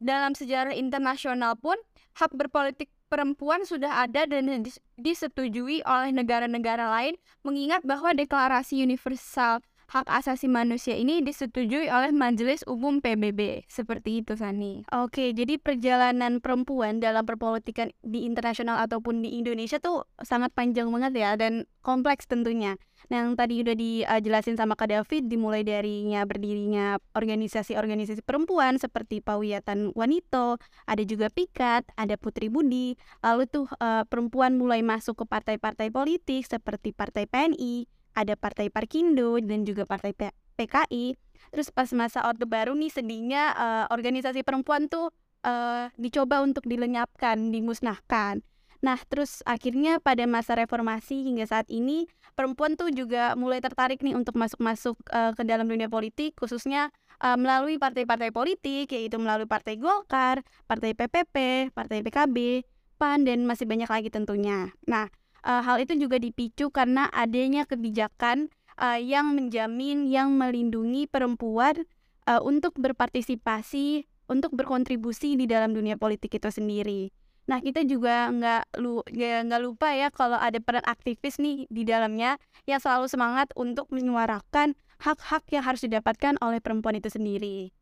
dalam 0.00 0.32
sejarah 0.32 0.72
internasional 0.72 1.58
pun 1.58 1.76
hak 2.16 2.32
berpolitik 2.32 2.88
perempuan 3.10 3.66
sudah 3.66 4.06
ada 4.06 4.22
dan 4.24 4.62
disetujui 4.94 5.82
oleh 5.82 6.10
negara-negara 6.14 6.86
lain 6.88 7.18
mengingat 7.42 7.82
bahwa 7.82 8.14
deklarasi 8.14 8.78
universal 8.80 9.58
hak 9.90 10.06
asasi 10.06 10.46
manusia 10.46 10.94
ini 10.94 11.18
disetujui 11.18 11.90
oleh 11.90 12.14
Majelis 12.14 12.62
Umum 12.70 13.02
PBB. 13.02 13.66
Seperti 13.66 14.22
itu, 14.22 14.38
Sani. 14.38 14.86
Oke, 14.94 15.34
jadi 15.34 15.58
perjalanan 15.58 16.38
perempuan 16.38 17.02
dalam 17.02 17.26
perpolitikan 17.26 17.90
di 17.98 18.22
internasional 18.22 18.78
ataupun 18.86 19.26
di 19.26 19.34
Indonesia 19.42 19.82
tuh 19.82 20.06
sangat 20.22 20.54
panjang 20.54 20.86
banget 20.94 21.18
ya 21.18 21.34
dan 21.34 21.66
kompleks 21.82 22.30
tentunya. 22.30 22.78
Nah, 23.10 23.26
yang 23.26 23.34
tadi 23.34 23.66
udah 23.66 23.74
dijelasin 23.74 24.54
sama 24.54 24.78
Kak 24.78 24.94
David 24.94 25.26
dimulai 25.26 25.66
darinya 25.66 26.22
berdirinya 26.22 27.02
organisasi-organisasi 27.18 28.22
perempuan 28.22 28.78
seperti 28.78 29.18
Pawiyatan 29.18 29.90
Wanito, 29.98 30.62
ada 30.86 31.02
juga 31.02 31.26
Pikat, 31.34 31.82
ada 31.98 32.14
Putri 32.14 32.46
Budi. 32.46 32.94
Lalu 33.26 33.50
tuh 33.50 33.66
uh, 33.82 34.06
perempuan 34.06 34.54
mulai 34.54 34.86
masuk 34.86 35.18
ke 35.18 35.24
partai-partai 35.26 35.90
politik 35.90 36.46
seperti 36.46 36.94
Partai 36.94 37.26
PNI, 37.26 37.90
ada 38.14 38.34
Partai 38.34 38.68
Parkindo 38.68 39.38
dan 39.42 39.62
juga 39.66 39.86
Partai 39.86 40.12
P 40.12 40.30
PKI. 40.58 41.16
Terus 41.50 41.72
pas 41.72 41.88
masa 41.96 42.26
Orde 42.28 42.44
Baru 42.44 42.76
nih 42.76 42.92
sedihnya 42.92 43.56
uh, 43.56 43.84
organisasi 43.88 44.44
perempuan 44.44 44.92
tuh 44.92 45.08
uh, 45.42 45.88
dicoba 45.96 46.44
untuk 46.44 46.68
dilenyapkan, 46.68 47.48
dimusnahkan. 47.48 48.44
Nah, 48.80 48.96
terus 49.12 49.44
akhirnya 49.44 50.00
pada 50.00 50.24
masa 50.24 50.56
reformasi 50.56 51.28
hingga 51.28 51.44
saat 51.44 51.68
ini 51.68 52.08
perempuan 52.32 52.80
tuh 52.80 52.88
juga 52.88 53.36
mulai 53.36 53.60
tertarik 53.60 54.00
nih 54.00 54.16
untuk 54.16 54.40
masuk-masuk 54.40 54.96
uh, 55.12 55.36
ke 55.36 55.44
dalam 55.44 55.68
dunia 55.68 55.88
politik 55.92 56.32
khususnya 56.40 56.88
uh, 57.20 57.36
melalui 57.36 57.76
partai-partai 57.76 58.32
politik 58.32 58.88
yaitu 58.88 59.20
melalui 59.20 59.44
Partai 59.44 59.76
Golkar, 59.76 60.40
Partai 60.64 60.96
PPP, 60.96 61.68
Partai 61.76 62.00
PKB, 62.00 62.64
PAN 62.96 63.28
dan 63.28 63.44
masih 63.44 63.68
banyak 63.68 63.88
lagi 63.88 64.08
tentunya. 64.08 64.72
Nah, 64.88 65.12
uh, 65.44 65.62
hal 65.64 65.80
itu 65.80 65.96
juga 65.96 66.16
dipicu 66.20 66.68
karena 66.72 67.08
adanya 67.12 67.64
kebijakan 67.64 68.48
uh, 68.80 68.98
yang 68.98 69.36
menjamin 69.36 70.08
yang 70.08 70.34
melindungi 70.34 71.06
perempuan 71.06 71.84
uh, 72.26 72.40
untuk 72.40 72.76
berpartisipasi 72.80 74.08
untuk 74.30 74.54
berkontribusi 74.54 75.34
di 75.34 75.50
dalam 75.50 75.74
dunia 75.74 75.98
politik 75.98 76.38
itu 76.38 76.48
sendiri. 76.48 77.10
Nah 77.50 77.58
kita 77.58 77.82
juga 77.82 78.30
nggak 78.30 78.78
lu 78.78 79.02
nggak 79.10 79.62
lupa 79.62 79.90
ya 79.90 80.06
kalau 80.14 80.38
ada 80.38 80.62
peran 80.62 80.86
aktivis 80.86 81.42
nih 81.42 81.66
di 81.66 81.82
dalamnya 81.82 82.38
yang 82.70 82.78
selalu 82.78 83.10
semangat 83.10 83.50
untuk 83.58 83.90
menyuarakan 83.90 84.78
hak-hak 85.02 85.42
yang 85.50 85.66
harus 85.66 85.82
didapatkan 85.82 86.38
oleh 86.38 86.62
perempuan 86.62 86.94
itu 86.94 87.10
sendiri. 87.10 87.74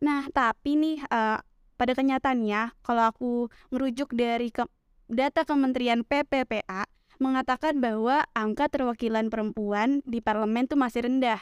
Nah 0.00 0.24
tapi 0.32 0.80
nih 0.80 1.04
uh, 1.12 1.36
pada 1.76 1.92
kenyataannya 1.92 2.80
kalau 2.80 3.12
aku 3.12 3.32
merujuk 3.68 4.16
dari 4.16 4.48
ke 4.48 4.64
data 5.10 5.44
Kementerian 5.44 6.00
PPPA 6.00 6.88
mengatakan 7.20 7.78
bahwa 7.78 8.24
angka 8.32 8.72
terwakilan 8.72 9.28
perempuan 9.28 10.00
di 10.08 10.24
parlemen 10.24 10.64
itu 10.64 10.74
masih 10.74 11.04
rendah, 11.04 11.38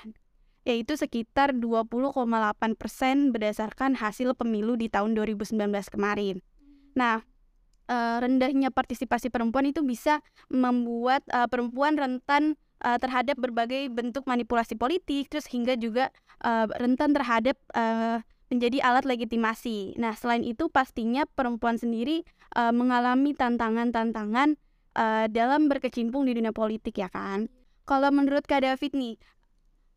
yaitu 0.66 0.98
sekitar 0.98 1.54
20,8 1.56 2.18
persen 2.74 3.30
berdasarkan 3.30 3.96
hasil 3.96 4.34
pemilu 4.34 4.74
di 4.74 4.90
tahun 4.90 5.14
2019 5.14 5.56
kemarin. 5.88 6.42
Nah, 6.98 7.22
uh, 7.88 8.18
rendahnya 8.20 8.74
partisipasi 8.74 9.30
perempuan 9.30 9.70
itu 9.70 9.80
bisa 9.86 10.20
membuat 10.50 11.22
uh, 11.30 11.46
perempuan 11.46 11.96
rentan 11.96 12.58
uh, 12.82 12.98
terhadap 12.98 13.38
berbagai 13.38 13.88
bentuk 13.88 14.26
manipulasi 14.26 14.74
politik, 14.74 15.30
terus 15.32 15.48
hingga 15.48 15.78
juga 15.78 16.10
rentan 16.78 17.18
terhadap 17.18 17.58
menjadi 18.46 18.78
alat 18.86 19.02
legitimasi. 19.02 19.98
Nah, 19.98 20.14
selain 20.14 20.46
itu 20.46 20.70
pastinya 20.70 21.26
perempuan 21.26 21.82
sendiri 21.82 22.22
mengalami 22.54 23.34
tantangan-tantangan 23.34 24.54
uh, 24.98 25.26
dalam 25.30 25.70
berkecimpung 25.70 26.26
di 26.26 26.34
dunia 26.34 26.50
politik 26.50 26.98
ya 26.98 27.06
kan. 27.06 27.46
Kalau 27.86 28.10
menurut 28.10 28.44
Kak 28.44 28.66
David 28.66 28.92
nih, 28.92 29.16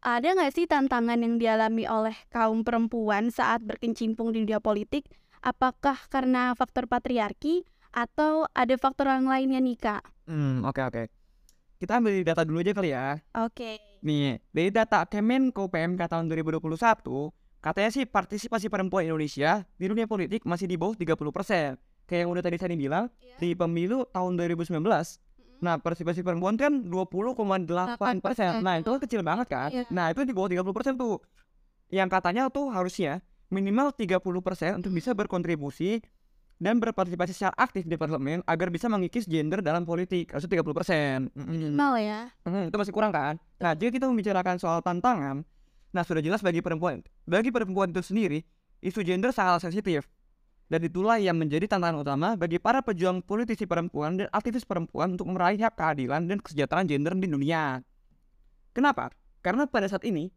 ada 0.06 0.34
nggak 0.34 0.54
sih 0.54 0.66
tantangan 0.70 1.20
yang 1.20 1.42
dialami 1.42 1.90
oleh 1.90 2.16
kaum 2.30 2.62
perempuan 2.62 3.34
saat 3.34 3.66
berkecimpung 3.66 4.32
di 4.32 4.46
dunia 4.46 4.62
politik? 4.62 5.10
Apakah 5.42 5.98
karena 6.08 6.54
faktor 6.54 6.86
patriarki 6.86 7.66
atau 7.92 8.46
ada 8.54 8.78
faktor 8.78 9.10
yang 9.10 9.28
lainnya 9.28 9.58
nih 9.60 9.78
kak? 9.78 10.06
Hmm 10.30 10.62
oke 10.62 10.78
okay, 10.78 10.84
oke. 10.86 10.94
Okay. 10.94 11.06
Kita 11.82 11.98
ambil 11.98 12.22
data 12.22 12.46
dulu 12.46 12.62
aja 12.62 12.74
kali 12.78 12.90
ya. 12.94 13.18
Oke. 13.42 13.58
Okay. 13.58 13.76
Nih 14.06 14.38
dari 14.54 14.70
data 14.70 15.02
Kemenko 15.10 15.66
PMK 15.66 16.02
tahun 16.06 16.30
2021 16.30 16.62
katanya 17.62 17.90
sih 17.94 18.06
partisipasi 18.06 18.70
perempuan 18.70 19.06
Indonesia 19.06 19.66
di 19.78 19.86
dunia 19.86 20.06
politik 20.10 20.46
masih 20.46 20.66
di 20.66 20.78
bawah 20.78 20.98
30 20.98 21.14
persen 21.30 21.78
kayak 22.12 22.28
yang 22.28 22.32
udah 22.36 22.44
tadi 22.44 22.60
saya 22.60 22.76
bilang 22.76 23.08
yeah. 23.24 23.40
di 23.40 23.56
pemilu 23.56 24.04
tahun 24.12 24.36
2019 24.36 24.76
mm-hmm. 24.76 25.64
nah 25.64 25.80
partisipasi 25.80 26.20
perempuan 26.28 26.60
kan 26.60 26.84
20,8 26.84 28.20
persen. 28.20 28.60
nah 28.60 28.76
itu 28.76 28.92
kan 28.92 29.00
kecil 29.00 29.24
banget 29.24 29.48
kan? 29.48 29.72
Yeah. 29.72 29.88
nah 29.88 30.12
itu 30.12 30.28
di 30.28 30.36
bawah 30.36 30.52
30 30.52 30.76
persen 30.76 30.94
tuh. 31.00 31.24
Yang 31.88 32.10
katanya 32.12 32.52
tuh 32.52 32.68
harusnya 32.68 33.24
minimal 33.48 33.96
30 33.96 34.20
persen 34.44 34.84
untuk 34.84 34.92
bisa 34.92 35.16
berkontribusi 35.16 36.04
dan 36.60 36.78
berpartisipasi 36.78 37.32
secara 37.32 37.56
aktif 37.58 37.88
di 37.88 37.96
parlemen 37.96 38.44
agar 38.46 38.68
bisa 38.68 38.86
mengikis 38.92 39.26
gender 39.26 39.64
dalam 39.64 39.88
politik. 39.88 40.36
Harusnya 40.36 40.62
30 40.62 40.78
persen. 40.78 41.18
Minimal 41.34 41.94
ya. 42.00 42.20
Mm, 42.46 42.70
itu 42.70 42.78
masih 42.78 42.94
kurang 42.94 43.12
kan? 43.16 43.40
Nah 43.58 43.72
jika 43.74 43.96
kita 43.96 44.06
membicarakan 44.12 44.60
soal 44.60 44.84
tantangan. 44.84 45.48
Nah 45.92 46.04
sudah 46.08 46.24
jelas 46.24 46.40
bagi 46.40 46.64
perempuan 46.64 47.04
bagi 47.28 47.52
perempuan 47.52 47.92
itu 47.92 48.04
sendiri 48.04 48.44
isu 48.82 49.06
gender 49.06 49.30
sangat 49.32 49.70
sensitif 49.70 50.10
dan 50.72 50.88
itulah 50.88 51.20
yang 51.20 51.36
menjadi 51.36 51.68
tantangan 51.68 52.00
utama 52.00 52.40
bagi 52.40 52.56
para 52.56 52.80
pejuang 52.80 53.20
politisi 53.20 53.68
perempuan 53.68 54.16
dan 54.16 54.32
aktivis 54.32 54.64
perempuan 54.64 55.20
untuk 55.20 55.28
meraih 55.28 55.60
hak 55.60 55.76
keadilan 55.76 56.32
dan 56.32 56.40
kesejahteraan 56.40 56.88
gender 56.88 57.12
di 57.20 57.28
dunia. 57.28 57.84
Kenapa? 58.72 59.12
Karena 59.44 59.68
pada 59.68 59.92
saat 59.92 60.08
ini 60.08 60.32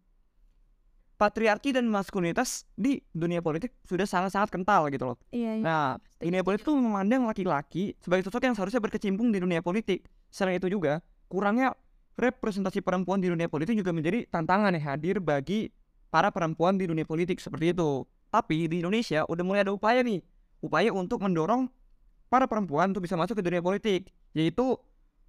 patriarki 1.14 1.70
dan 1.70 1.86
maskulinitas 1.86 2.66
di 2.74 2.98
dunia 3.14 3.38
politik 3.38 3.78
sudah 3.86 4.02
sangat-sangat 4.10 4.50
kental 4.50 4.90
gitu 4.90 5.14
loh. 5.14 5.16
Iya, 5.30 5.62
iya. 5.62 5.62
Nah, 5.62 5.86
dunia 6.18 6.42
politik 6.42 6.66
itu 6.66 6.74
memandang 6.74 7.30
laki-laki 7.30 7.94
sebagai 8.02 8.26
sosok 8.26 8.42
yang 8.50 8.58
seharusnya 8.58 8.82
berkecimpung 8.82 9.30
di 9.30 9.38
dunia 9.38 9.62
politik. 9.62 10.02
Selain 10.34 10.58
itu 10.58 10.66
juga, 10.66 10.98
kurangnya 11.30 11.78
representasi 12.18 12.82
perempuan 12.82 13.22
di 13.22 13.30
dunia 13.30 13.46
politik 13.46 13.78
juga 13.78 13.94
menjadi 13.94 14.26
tantangan 14.26 14.74
yang 14.74 14.82
hadir 14.82 15.22
bagi 15.22 15.70
para 16.10 16.34
perempuan 16.34 16.74
di 16.74 16.90
dunia 16.90 17.06
politik 17.06 17.38
seperti 17.38 17.70
itu. 17.70 18.02
Tapi 18.34 18.66
di 18.66 18.82
Indonesia 18.82 19.22
udah 19.30 19.44
mulai 19.46 19.62
ada 19.62 19.70
upaya 19.70 20.02
nih, 20.02 20.18
upaya 20.58 20.90
untuk 20.90 21.22
mendorong 21.22 21.70
para 22.26 22.50
perempuan 22.50 22.90
untuk 22.90 23.06
bisa 23.06 23.14
masuk 23.14 23.38
ke 23.38 23.46
dunia 23.46 23.62
politik, 23.62 24.10
yaitu 24.34 24.74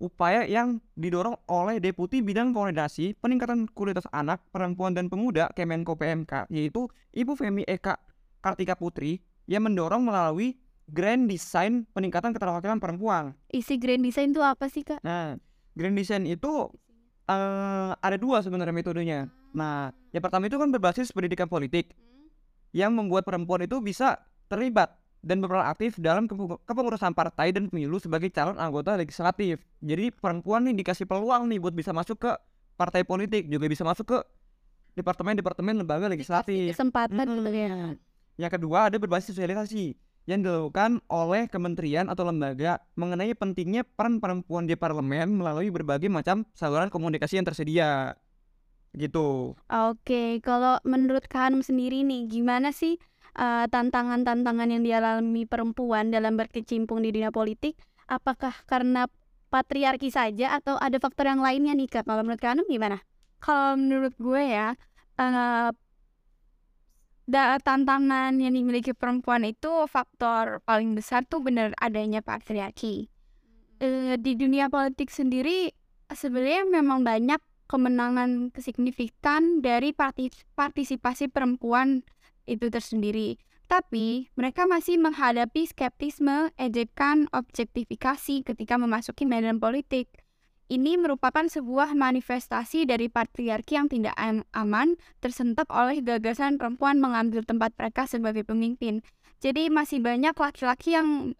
upaya 0.01 0.41
yang 0.50 0.81
didorong 0.97 1.38
oleh 1.45 1.77
Deputi 1.77 2.25
Bidang 2.25 2.50
Koordinasi 2.50 3.13
Peningkatan 3.21 3.69
Kualitas 3.69 4.09
Anak, 4.09 4.41
Perempuan 4.50 4.97
dan 4.97 5.05
Pemuda 5.05 5.53
Kemenko 5.53 5.93
PMK, 5.93 6.50
yaitu 6.50 6.89
Ibu 7.13 7.38
Femi 7.38 7.62
Eka 7.69 8.01
Kartika 8.41 8.74
Putri 8.74 9.21
yang 9.45 9.69
mendorong 9.69 10.01
melalui 10.01 10.57
Grand 10.89 11.29
Design 11.29 11.85
Peningkatan 11.93 12.33
Keterwakilan 12.33 12.81
Perempuan. 12.81 13.38
Isi 13.53 13.77
Grand 13.77 14.01
Design 14.01 14.33
itu 14.33 14.41
apa 14.41 14.65
sih 14.65 14.81
kak? 14.81 15.05
Nah, 15.05 15.38
Grand 15.77 15.93
Design 15.93 16.25
itu 16.25 16.74
uh, 17.29 17.93
ada 18.01 18.17
dua 18.17 18.41
sebenarnya 18.41 18.74
metodenya. 18.74 19.29
Nah, 19.53 19.93
yang 20.09 20.25
pertama 20.25 20.50
itu 20.50 20.57
kan 20.57 20.74
berbasis 20.74 21.13
pendidikan 21.13 21.45
politik 21.45 21.93
yang 22.75 22.91
membuat 22.91 23.24
perempuan 23.24 23.63
itu 23.63 23.79
bisa 23.79 24.20
terlibat 24.51 25.00
dan 25.24 25.39
berperan 25.39 25.65
aktif 25.72 25.96
dalam 25.96 26.27
kepengurusan 26.67 27.15
partai 27.15 27.55
dan 27.55 27.72
pemilu 27.72 27.98
sebagai 27.98 28.27
calon 28.29 28.60
anggota 28.60 29.00
legislatif. 29.00 29.63
Jadi 29.79 30.12
perempuan 30.12 30.67
nih 30.67 30.84
dikasih 30.84 31.08
peluang 31.08 31.48
nih 31.48 31.58
buat 31.63 31.72
bisa 31.72 31.96
masuk 31.96 32.27
ke 32.27 32.32
partai 32.75 33.08
politik, 33.08 33.48
juga 33.48 33.72
bisa 33.72 33.88
masuk 33.88 34.05
ke 34.12 34.20
departemen-departemen 35.00 35.82
lembaga 35.82 36.12
legislatif. 36.12 36.75
Kesempatan 36.75 37.25
hmm. 37.25 37.48
ya. 37.50 37.72
Yang 38.36 38.51
kedua 38.60 38.91
ada 38.91 39.00
berbasis 39.00 39.32
sosialisasi 39.32 39.96
yang 40.27 40.44
dilakukan 40.44 41.00
oleh 41.08 41.48
kementerian 41.48 42.12
atau 42.12 42.27
lembaga 42.27 42.82
mengenai 43.00 43.32
pentingnya 43.38 43.86
peran 43.86 44.20
perempuan 44.20 44.67
di 44.67 44.75
parlemen 44.75 45.32
melalui 45.38 45.70
berbagai 45.70 46.10
macam 46.12 46.44
saluran 46.58 46.91
komunikasi 46.91 47.39
yang 47.39 47.46
tersedia 47.46 48.17
gitu. 48.95 49.53
Oke, 49.67 50.39
kalau 50.39 50.79
menurut 50.87 51.27
Kak 51.27 51.49
Hanum 51.51 51.61
sendiri 51.61 52.01
nih, 52.05 52.29
gimana 52.31 52.71
sih 52.71 52.95
tantangan-tantangan 53.35 54.71
yang 54.71 54.83
dialami 54.87 55.43
perempuan 55.43 56.07
dalam 56.07 56.39
berkecimpung 56.39 57.03
di 57.03 57.11
dunia 57.11 57.35
politik 57.35 57.75
apakah 58.07 58.55
karena 58.63 59.11
patriarki 59.51 60.07
saja 60.07 60.55
atau 60.55 60.79
ada 60.79 60.95
faktor 61.03 61.27
yang 61.27 61.43
lainnya 61.43 61.75
nih 61.75 61.91
kak 61.91 62.07
kalau 62.07 62.23
menurut 62.23 62.39
kalian 62.39 62.63
gimana 62.67 62.97
Kalau 63.43 63.77
menurut 63.77 64.15
gue 64.17 64.41
ya, 64.41 64.73
eh, 65.19 65.69
da- 67.27 67.59
tantangan 67.61 68.33
yang 68.39 68.53
dimiliki 68.55 68.95
perempuan 68.95 69.43
itu 69.45 69.85
faktor 69.91 70.63
paling 70.65 70.95
besar 70.97 71.27
tuh 71.27 71.43
bener 71.43 71.75
adanya 71.77 72.23
patriarki. 72.23 73.11
Eh, 73.83 74.15
di 74.17 74.33
dunia 74.39 74.71
politik 74.71 75.11
sendiri 75.11 75.69
sebenarnya 76.09 76.63
memang 76.71 77.03
banyak 77.03 77.37
kemenangan 77.65 78.53
signifikan 78.57 79.62
dari 79.62 79.91
partis- 79.91 80.45
partisipasi 80.53 81.29
perempuan 81.29 82.05
itu 82.45 82.69
tersendiri. 82.69 83.41
Tapi 83.65 84.29
mereka 84.38 84.69
masih 84.69 85.01
menghadapi 85.01 85.65
skeptisme, 85.65 86.53
ejekan, 86.62 87.25
objektifikasi 87.34 88.45
ketika 88.45 88.77
memasuki 88.77 89.25
medan 89.25 89.57
politik. 89.57 90.10
Ini 90.65 90.98
merupakan 90.98 91.45
sebuah 91.45 91.93
manifestasi 91.93 92.89
dari 92.89 93.05
patriarki 93.10 93.77
yang 93.77 93.86
tidak 93.89 94.17
am- 94.17 94.45
aman, 94.53 94.98
tersentuh 95.22 95.65
oleh 95.69 96.01
gagasan 96.01 96.57
perempuan 96.57 96.98
mengambil 96.98 97.45
tempat 97.45 97.74
mereka 97.77 98.10
sebagai 98.10 98.41
pemimpin. 98.45 99.05
Jadi 99.41 99.69
masih 99.69 100.01
banyak 100.01 100.34
laki-laki 100.34 100.98
yang 100.98 101.38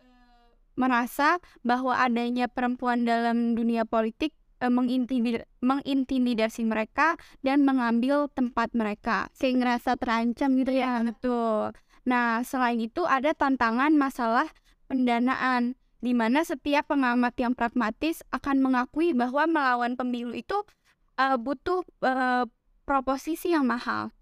merasa 0.78 1.42
bahwa 1.66 1.98
adanya 1.98 2.46
perempuan 2.46 3.02
dalam 3.02 3.58
dunia 3.58 3.82
politik 3.88 4.36
eh, 4.62 4.72
mengintimid- 4.72 5.48
mengintimidasi 5.60 6.64
mereka 6.68 7.20
dan 7.42 7.64
mengambil 7.68 8.28
tempat 8.32 8.72
mereka. 8.76 9.28
kayak 9.40 9.56
ngerasa 9.62 10.00
terancam 10.00 10.50
gitu 10.60 10.72
ya 10.76 11.04
Betul. 11.04 11.76
Nah, 12.06 12.46
selain 12.46 12.78
itu 12.78 13.02
ada 13.04 13.34
tantangan 13.34 13.92
masalah 13.98 14.46
pendanaan 14.86 15.74
di 16.06 16.14
mana 16.14 16.46
setiap 16.46 16.94
pengamat 16.94 17.34
yang 17.42 17.58
pragmatis 17.58 18.22
akan 18.30 18.62
mengakui 18.62 19.18
bahwa 19.18 19.50
melawan 19.50 19.98
pemilu 19.98 20.38
itu 20.38 20.62
eh, 21.18 21.38
butuh 21.40 21.82
eh, 22.06 22.46
proposisi 22.86 23.52
yang 23.52 23.66
mahal. 23.66 24.14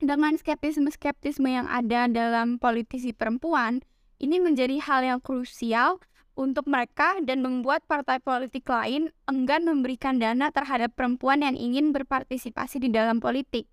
Dengan 0.00 0.34
skeptisme-skeptisme 0.34 1.46
yang 1.46 1.68
ada 1.68 2.08
dalam 2.08 2.56
politisi 2.56 3.12
perempuan, 3.12 3.84
ini 4.16 4.40
menjadi 4.40 4.80
hal 4.80 5.00
yang 5.04 5.20
krusial 5.20 6.00
untuk 6.38 6.66
mereka 6.70 7.18
dan 7.22 7.42
membuat 7.42 7.84
partai 7.86 8.22
politik 8.22 8.66
lain 8.70 9.10
enggan 9.26 9.66
memberikan 9.66 10.18
dana 10.18 10.48
terhadap 10.50 10.94
perempuan 10.94 11.42
yang 11.42 11.56
ingin 11.58 11.90
berpartisipasi 11.90 12.82
di 12.82 12.88
dalam 12.90 13.18
politik. 13.18 13.66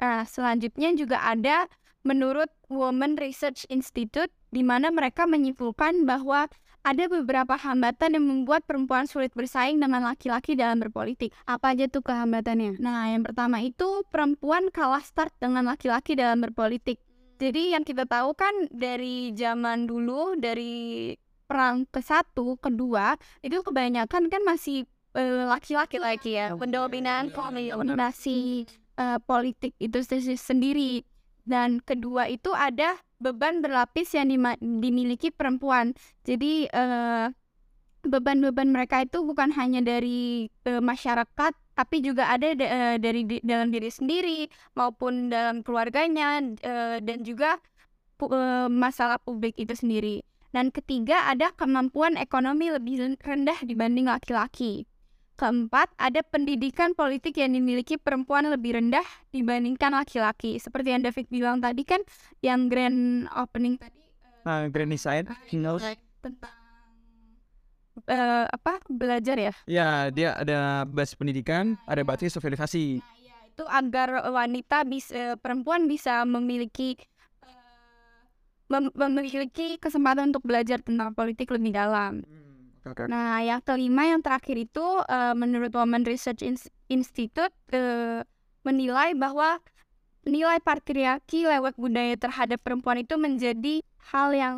Nah, 0.00 0.24
selanjutnya 0.24 0.96
juga 0.96 1.20
ada 1.20 1.68
menurut 2.00 2.48
Women 2.72 3.20
Research 3.20 3.68
Institute 3.68 4.32
di 4.48 4.64
mana 4.64 4.88
mereka 4.88 5.28
menyimpulkan 5.28 6.08
bahwa 6.08 6.48
ada 6.80 7.04
beberapa 7.12 7.60
hambatan 7.60 8.16
yang 8.16 8.24
membuat 8.24 8.64
perempuan 8.64 9.04
sulit 9.04 9.36
bersaing 9.36 9.76
dengan 9.76 10.00
laki-laki 10.00 10.56
dalam 10.56 10.80
berpolitik. 10.80 11.28
apa 11.44 11.76
aja 11.76 11.84
tuh 11.92 12.00
kehambatannya 12.00 12.80
Nah, 12.80 13.12
yang 13.12 13.20
pertama 13.20 13.60
itu 13.60 14.00
perempuan 14.08 14.72
kalah 14.72 15.04
start 15.04 15.36
dengan 15.36 15.68
laki-laki 15.68 16.16
dalam 16.16 16.40
berpolitik. 16.40 16.96
Jadi 17.40 17.72
yang 17.72 17.84
kita 17.84 18.04
tahu 18.04 18.36
kan 18.36 18.52
dari 18.68 19.32
zaman 19.32 19.88
dulu 19.88 20.36
dari 20.36 21.12
perang 21.50 21.82
ke 21.84 21.98
satu, 21.98 22.54
kedua 22.56 23.18
itu 23.42 23.58
kebanyakan 23.60 24.30
kan 24.30 24.42
masih 24.46 24.86
laki-laki 25.50 25.98
lagi 25.98 26.38
ya, 26.38 26.54
pendominan 26.54 27.34
dominasi 27.82 28.62
eh, 28.94 29.18
politik 29.20 29.74
itu 29.76 29.98
se- 30.00 30.38
sendiri. 30.38 31.02
Dan 31.42 31.82
kedua 31.82 32.30
itu 32.30 32.54
ada 32.54 32.94
beban 33.18 33.58
berlapis 33.58 34.14
yang 34.14 34.30
dimiliki 34.62 35.34
perempuan. 35.34 35.98
Jadi 36.22 36.70
eh, 36.70 37.26
beban-beban 38.00 38.70
mereka 38.70 39.02
itu 39.02 39.20
bukan 39.20 39.50
hanya 39.52 39.82
dari 39.82 40.46
eh, 40.64 40.78
masyarakat 40.78 41.52
tapi 41.74 41.96
juga 42.00 42.30
ada 42.30 42.54
da- 42.54 42.70
eh, 42.70 42.96
dari 43.02 43.26
di- 43.26 43.42
dalam 43.42 43.74
diri 43.74 43.90
sendiri 43.90 44.46
maupun 44.78 45.26
dalam 45.26 45.66
keluarganya 45.66 46.38
eh, 46.60 47.02
dan 47.02 47.26
juga 47.26 47.58
pu- 48.14 48.30
masalah 48.70 49.18
publik 49.18 49.58
itu 49.58 49.74
sendiri. 49.74 50.22
Dan 50.50 50.74
ketiga 50.74 51.30
ada 51.30 51.54
kemampuan 51.54 52.18
ekonomi 52.18 52.74
lebih 52.74 53.18
rendah 53.22 53.58
dibanding 53.62 54.10
laki-laki. 54.10 54.86
Keempat, 55.38 55.88
ada 55.96 56.20
pendidikan 56.20 56.92
politik 56.92 57.40
yang 57.40 57.56
dimiliki 57.56 57.96
perempuan 57.96 58.44
lebih 58.50 58.76
rendah 58.76 59.06
dibandingkan 59.32 59.96
laki-laki. 59.96 60.60
Seperti 60.60 60.92
yang 60.92 61.00
David 61.06 61.26
bilang 61.32 61.64
tadi 61.64 61.80
kan, 61.86 62.04
yang 62.44 62.68
grand 62.68 63.24
opening 63.32 63.80
tadi 63.80 64.00
Nah, 64.44 64.68
Granny 64.72 64.96
Side. 64.96 65.28
Knows. 65.52 65.84
tentang 66.20 66.52
eh, 68.04 68.44
apa 68.44 68.76
belajar 68.92 69.36
ya 69.40 69.52
Ya, 69.64 69.88
dia 70.12 70.36
ada 70.36 70.84
basis 70.84 71.16
pendidikan, 71.16 71.80
ada 71.88 72.04
basis 72.04 72.36
sosialisasi. 72.36 73.00
itu 73.50 73.64
agar 73.66 74.24
wanita 74.32 74.88
bisa 74.88 75.36
perempuan 75.40 75.84
bisa 75.84 76.24
memiliki 76.24 76.96
eh, 76.96 77.09
mem- 78.70 78.94
memiliki 78.94 79.76
kesempatan 79.82 80.30
untuk 80.30 80.46
belajar 80.46 80.78
tentang 80.80 81.12
politik 81.12 81.50
lebih 81.50 81.74
dalam. 81.74 82.22
Oke, 82.86 83.04
oke. 83.04 83.12
Nah, 83.12 83.42
yang 83.44 83.60
kelima 83.60 84.08
yang 84.08 84.22
terakhir 84.24 84.56
itu 84.56 84.86
eh, 85.04 85.34
menurut 85.36 85.74
Women 85.74 86.06
Research 86.06 86.40
Ins- 86.46 86.72
Institute 86.88 87.52
eh, 87.74 88.24
menilai 88.64 89.12
bahwa 89.18 89.60
nilai 90.24 90.60
patriarki 90.62 91.48
lewat 91.48 91.76
budaya 91.76 92.16
terhadap 92.16 92.60
perempuan 92.60 93.02
itu 93.02 93.20
menjadi 93.20 93.84
hal 94.14 94.32
yang 94.32 94.56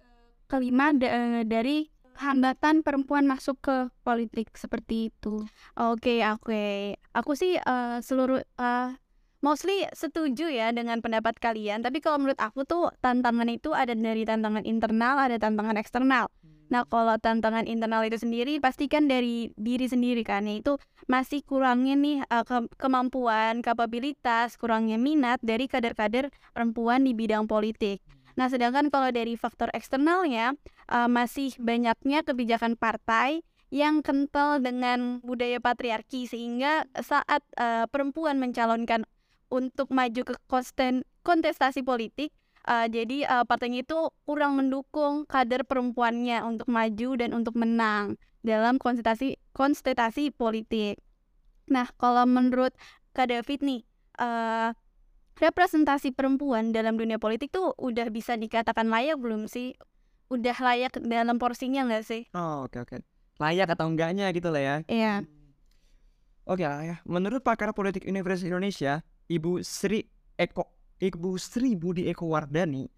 eh, 0.00 0.32
kelima 0.48 0.96
da- 0.96 1.44
dari 1.44 1.92
hambatan 2.18 2.82
perempuan 2.82 3.28
masuk 3.28 3.60
ke 3.62 3.76
politik 4.02 4.50
seperti 4.56 5.12
itu. 5.12 5.44
Oke, 5.78 6.24
oke. 6.24 6.96
Aku 7.12 7.36
sih 7.36 7.60
eh, 7.60 7.96
seluruh 8.00 8.40
eh, 8.40 8.90
mostly 9.40 9.86
setuju 9.94 10.50
ya 10.50 10.74
dengan 10.74 10.98
pendapat 10.98 11.38
kalian. 11.38 11.82
Tapi 11.84 12.02
kalau 12.02 12.22
menurut 12.22 12.38
aku 12.38 12.66
tuh 12.66 12.90
tantangan 13.02 13.46
itu 13.48 13.74
ada 13.74 13.94
dari 13.94 14.26
tantangan 14.26 14.66
internal, 14.66 15.18
ada 15.18 15.36
tantangan 15.38 15.78
eksternal. 15.78 16.30
Nah, 16.68 16.84
kalau 16.84 17.16
tantangan 17.16 17.64
internal 17.64 18.04
itu 18.04 18.20
sendiri 18.20 18.60
pasti 18.60 18.92
kan 18.92 19.08
dari 19.08 19.48
diri 19.56 19.88
sendiri 19.88 20.20
kan, 20.20 20.44
yaitu 20.44 20.76
masih 21.08 21.40
kurangnya 21.40 21.96
nih 21.96 22.20
eh, 22.28 22.44
ke- 22.44 22.68
kemampuan, 22.76 23.64
kapabilitas, 23.64 24.60
kurangnya 24.60 25.00
minat 25.00 25.40
dari 25.40 25.64
kader-kader 25.64 26.28
perempuan 26.52 27.08
di 27.08 27.16
bidang 27.16 27.48
politik. 27.48 28.04
Nah, 28.36 28.52
sedangkan 28.52 28.92
kalau 28.92 29.08
dari 29.08 29.34
faktor 29.40 29.72
eksternalnya 29.72 30.60
eh, 30.92 31.08
masih 31.08 31.56
banyaknya 31.56 32.20
kebijakan 32.20 32.76
partai 32.76 33.40
yang 33.68 34.00
kental 34.00 34.60
dengan 34.60 35.20
budaya 35.20 35.60
patriarki 35.60 36.28
sehingga 36.28 36.84
saat 37.00 37.40
eh, 37.56 37.88
perempuan 37.88 38.36
mencalonkan 38.36 39.08
untuk 39.48 39.92
maju 39.92 40.22
ke 40.24 40.34
konsten 40.48 41.04
kontestasi 41.24 41.84
politik 41.84 42.32
eh, 42.68 42.86
jadi 42.88 43.24
eh, 43.24 43.44
partainya 43.44 43.84
itu 43.84 44.12
kurang 44.28 44.60
mendukung 44.60 45.24
kader 45.24 45.64
perempuannya 45.64 46.44
untuk 46.44 46.68
maju 46.68 47.08
dan 47.16 47.32
untuk 47.32 47.56
menang 47.56 48.16
dalam 48.44 48.78
konsultasi 48.78 49.36
konsultasi 49.52 50.30
politik. 50.30 51.02
Nah, 51.68 51.90
kalau 52.00 52.24
menurut 52.24 52.72
Kak 53.12 53.28
David 53.28 53.60
nih, 53.60 53.80
eh, 54.20 54.70
representasi 55.38 56.14
perempuan 56.14 56.74
dalam 56.74 56.98
dunia 56.98 57.20
politik 57.20 57.54
tuh 57.54 57.74
udah 57.78 58.10
bisa 58.10 58.34
dikatakan 58.34 58.90
layak 58.90 59.18
belum 59.18 59.46
sih? 59.46 59.74
Udah 60.28 60.56
layak 60.56 61.00
dalam 61.02 61.40
porsinya 61.40 61.86
nggak 61.88 62.04
sih? 62.04 62.22
Oh, 62.36 62.68
oke 62.68 62.84
oke. 62.84 62.96
Layak 63.38 63.72
atau 63.78 63.86
enggaknya 63.88 64.28
gitu 64.34 64.50
lah 64.50 64.62
ya. 64.62 64.76
Iya. 64.90 65.14
Oke 66.48 66.64
lah 66.64 66.82
ya. 66.84 66.96
Menurut 67.06 67.44
pakar 67.44 67.70
politik 67.76 68.08
Universitas 68.08 68.48
Indonesia, 68.48 69.04
Ibu 69.28 69.60
Sri 69.60 70.02
Eko 70.40 70.64
Ibu 70.98 71.38
Sri 71.38 71.78
Budi 71.78 72.10
Eko 72.10 72.26
Wardani, 72.26 72.88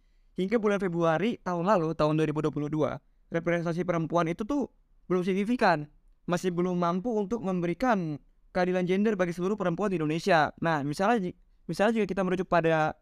hingga 0.41 0.57
bulan 0.57 0.81
Februari 0.81 1.37
tahun 1.45 1.69
lalu, 1.69 1.93
tahun 1.93 2.17
2022, 2.17 2.97
representasi 3.29 3.85
perempuan 3.85 4.31
itu 4.33 4.47
tuh 4.49 4.73
belum 5.11 5.21
signifikan. 5.21 5.85
Masih 6.25 6.55
belum 6.55 6.79
mampu 6.79 7.13
untuk 7.13 7.43
memberikan 7.45 8.17
keadilan 8.55 8.87
gender 8.87 9.19
bagi 9.19 9.35
seluruh 9.35 9.59
perempuan 9.59 9.93
di 9.93 10.01
Indonesia. 10.01 10.55
Nah, 10.63 10.81
misalnya 10.87 11.35
misalnya 11.69 12.01
jika 12.01 12.07
kita 12.17 12.23
merujuk 12.25 12.49
pada 12.49 12.95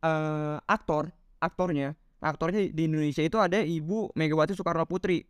eh, 0.00 0.56
aktor, 0.64 1.12
aktornya, 1.42 1.98
aktornya 2.22 2.70
di 2.70 2.82
Indonesia 2.86 3.20
itu 3.20 3.36
ada 3.36 3.60
Ibu 3.60 4.14
Megawati 4.16 4.54
Soekarno 4.56 4.86
Putri 4.86 5.20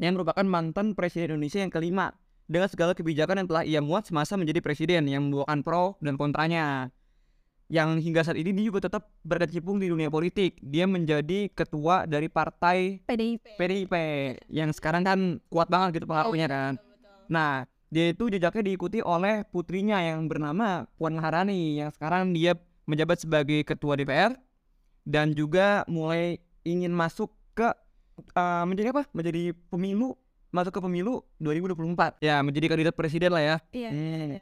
yang 0.00 0.16
merupakan 0.16 0.42
mantan 0.42 0.96
presiden 0.96 1.36
Indonesia 1.36 1.60
yang 1.60 1.70
kelima 1.70 2.10
dengan 2.50 2.66
segala 2.66 2.98
kebijakan 2.98 3.46
yang 3.46 3.48
telah 3.48 3.62
ia 3.62 3.78
muat 3.78 4.10
semasa 4.10 4.34
menjadi 4.34 4.58
presiden 4.58 5.06
yang 5.06 5.30
membawakan 5.30 5.62
pro 5.62 5.94
dan 6.02 6.18
kontranya. 6.18 6.90
Yang 7.70 8.02
hingga 8.02 8.26
saat 8.26 8.34
ini 8.34 8.50
dia 8.50 8.66
juga 8.66 8.90
tetap 8.90 9.14
berkecimpung 9.22 9.78
di 9.78 9.86
dunia 9.86 10.10
politik. 10.10 10.58
Dia 10.58 10.90
menjadi 10.90 11.46
ketua 11.54 12.02
dari 12.10 12.26
partai 12.26 13.06
PDIP. 13.06 13.54
PDIP 13.54 13.94
yang 14.50 14.74
sekarang 14.74 15.06
kan 15.06 15.38
kuat 15.46 15.70
banget 15.70 16.02
gitu 16.02 16.10
pengaruhnya 16.10 16.50
kan. 16.50 16.72
Nah, 17.30 17.70
dia 17.86 18.10
itu 18.10 18.26
jejaknya 18.26 18.74
diikuti 18.74 18.98
oleh 18.98 19.46
putrinya 19.46 20.02
yang 20.02 20.26
bernama 20.26 20.90
Puan 20.98 21.14
Maharani 21.14 21.78
yang 21.78 21.94
sekarang 21.94 22.34
dia 22.34 22.58
menjabat 22.90 23.22
sebagai 23.22 23.62
ketua 23.62 23.94
DPR 23.94 24.34
dan 25.06 25.30
juga 25.38 25.86
mulai 25.86 26.42
ingin 26.66 26.90
masuk 26.90 27.30
ke 27.54 27.70
uh, 28.34 28.66
menjadi 28.66 28.90
apa? 28.90 29.06
Menjadi 29.14 29.54
pemilu 29.70 30.18
masuk 30.50 30.78
ke 30.78 30.80
pemilu 30.82 31.22
2024 31.38 32.22
ya 32.22 32.42
menjadi 32.42 32.66
kandidat 32.70 32.94
presiden 32.94 33.30
lah 33.34 33.42
ya. 33.42 33.56
Iya. 33.70 33.90
Hmm. 33.90 34.38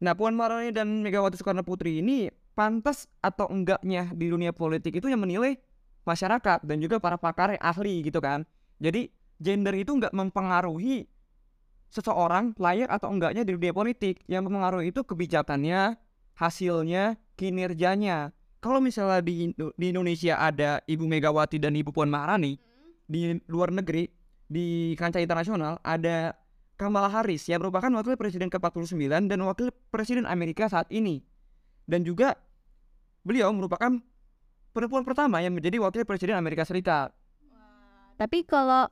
Nah 0.00 0.12
Puan 0.16 0.32
Maharani 0.32 0.72
dan 0.72 1.04
Megawati 1.04 1.36
Soekarno 1.36 1.64
Putri 1.64 2.00
ini 2.00 2.32
pantas 2.56 3.08
atau 3.20 3.48
enggaknya 3.48 4.12
di 4.12 4.32
dunia 4.32 4.52
politik 4.52 4.96
itu 4.96 5.08
yang 5.08 5.20
menilai 5.20 5.60
masyarakat 6.04 6.64
dan 6.64 6.76
juga 6.80 7.00
para 7.00 7.20
pakar 7.20 7.56
yang 7.56 7.62
ahli 7.64 8.04
gitu 8.04 8.20
kan. 8.20 8.44
Jadi 8.80 9.12
gender 9.40 9.76
itu 9.76 9.96
enggak 9.96 10.12
mempengaruhi 10.12 11.08
seseorang 11.90 12.54
layak 12.56 12.88
atau 12.88 13.12
enggaknya 13.12 13.42
di 13.44 13.56
dunia 13.56 13.72
politik. 13.72 14.24
Yang 14.28 14.42
mempengaruhi 14.48 14.92
itu 14.92 15.04
kebijakannya, 15.04 15.96
hasilnya, 16.36 17.20
kinerjanya. 17.36 18.32
Kalau 18.60 18.80
misalnya 18.80 19.24
di, 19.24 19.56
di 19.56 19.86
Indonesia 19.88 20.36
ada 20.36 20.84
Ibu 20.84 21.08
Megawati 21.08 21.56
dan 21.56 21.72
Ibu 21.76 21.96
Puan 21.96 22.12
Maharani, 22.12 22.60
di 23.10 23.34
luar 23.50 23.74
negeri 23.74 24.06
di 24.50 24.98
kancah 24.98 25.22
internasional 25.22 25.78
ada 25.86 26.34
Kamala 26.74 27.06
Harris 27.06 27.46
yang 27.46 27.62
merupakan 27.62 27.92
wakil 27.94 28.18
presiden 28.18 28.50
ke-49 28.50 29.30
dan 29.30 29.38
wakil 29.46 29.70
presiden 29.94 30.26
Amerika 30.26 30.66
saat 30.66 30.90
ini. 30.90 31.22
Dan 31.86 32.02
juga 32.02 32.34
beliau 33.22 33.52
merupakan 33.54 34.00
perempuan 34.74 35.06
pertama 35.06 35.38
yang 35.38 35.54
menjadi 35.54 35.78
wakil 35.78 36.02
presiden 36.02 36.34
Amerika 36.34 36.66
Serikat. 36.66 37.14
Tapi 38.16 38.42
kalau 38.48 38.90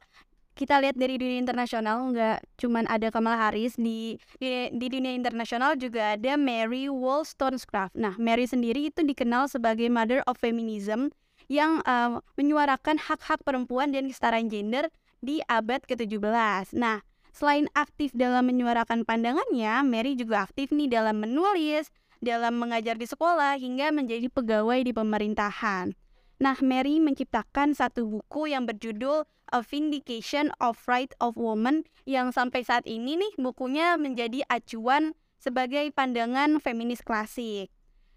kita 0.52 0.82
lihat 0.82 0.98
dari 0.98 1.16
dunia 1.16 1.38
internasional 1.38 2.10
nggak 2.10 2.38
cuman 2.58 2.84
ada 2.90 3.08
Kamala 3.14 3.38
Harris 3.38 3.78
di, 3.78 4.18
di 4.42 4.68
di 4.74 4.86
dunia 4.90 5.14
internasional 5.14 5.78
juga 5.78 6.18
ada 6.18 6.34
Mary 6.34 6.90
Wollstonecraft. 6.90 7.94
Nah, 7.94 8.18
Mary 8.18 8.44
sendiri 8.44 8.90
itu 8.90 9.00
dikenal 9.06 9.46
sebagai 9.46 9.86
mother 9.86 10.20
of 10.26 10.34
feminism 10.36 11.14
yang 11.46 11.80
uh, 11.86 12.20
menyuarakan 12.34 12.98
hak-hak 12.98 13.40
perempuan 13.46 13.94
dan 13.94 14.10
kesetaraan 14.10 14.50
gender 14.50 14.90
di 15.18 15.42
abad 15.46 15.82
ke-17. 15.84 16.74
Nah, 16.78 17.02
selain 17.34 17.66
aktif 17.74 18.14
dalam 18.14 18.46
menyuarakan 18.46 19.02
pandangannya, 19.06 19.82
Mary 19.86 20.14
juga 20.18 20.46
aktif 20.46 20.70
nih 20.74 20.90
dalam 20.90 21.22
menulis, 21.22 21.90
dalam 22.18 22.58
mengajar 22.58 22.98
di 22.98 23.06
sekolah, 23.06 23.58
hingga 23.58 23.94
menjadi 23.94 24.26
pegawai 24.30 24.82
di 24.82 24.92
pemerintahan. 24.94 25.94
Nah, 26.38 26.56
Mary 26.62 27.02
menciptakan 27.02 27.74
satu 27.74 28.06
buku 28.06 28.54
yang 28.54 28.66
berjudul 28.66 29.26
A 29.50 29.60
Vindication 29.64 30.54
of 30.62 30.78
Right 30.86 31.10
of 31.18 31.34
Woman 31.34 31.88
yang 32.04 32.30
sampai 32.30 32.62
saat 32.62 32.84
ini 32.86 33.16
nih 33.18 33.32
bukunya 33.40 33.96
menjadi 33.98 34.44
acuan 34.46 35.16
sebagai 35.40 35.90
pandangan 35.94 36.60
feminis 36.62 37.00
klasik. 37.02 37.72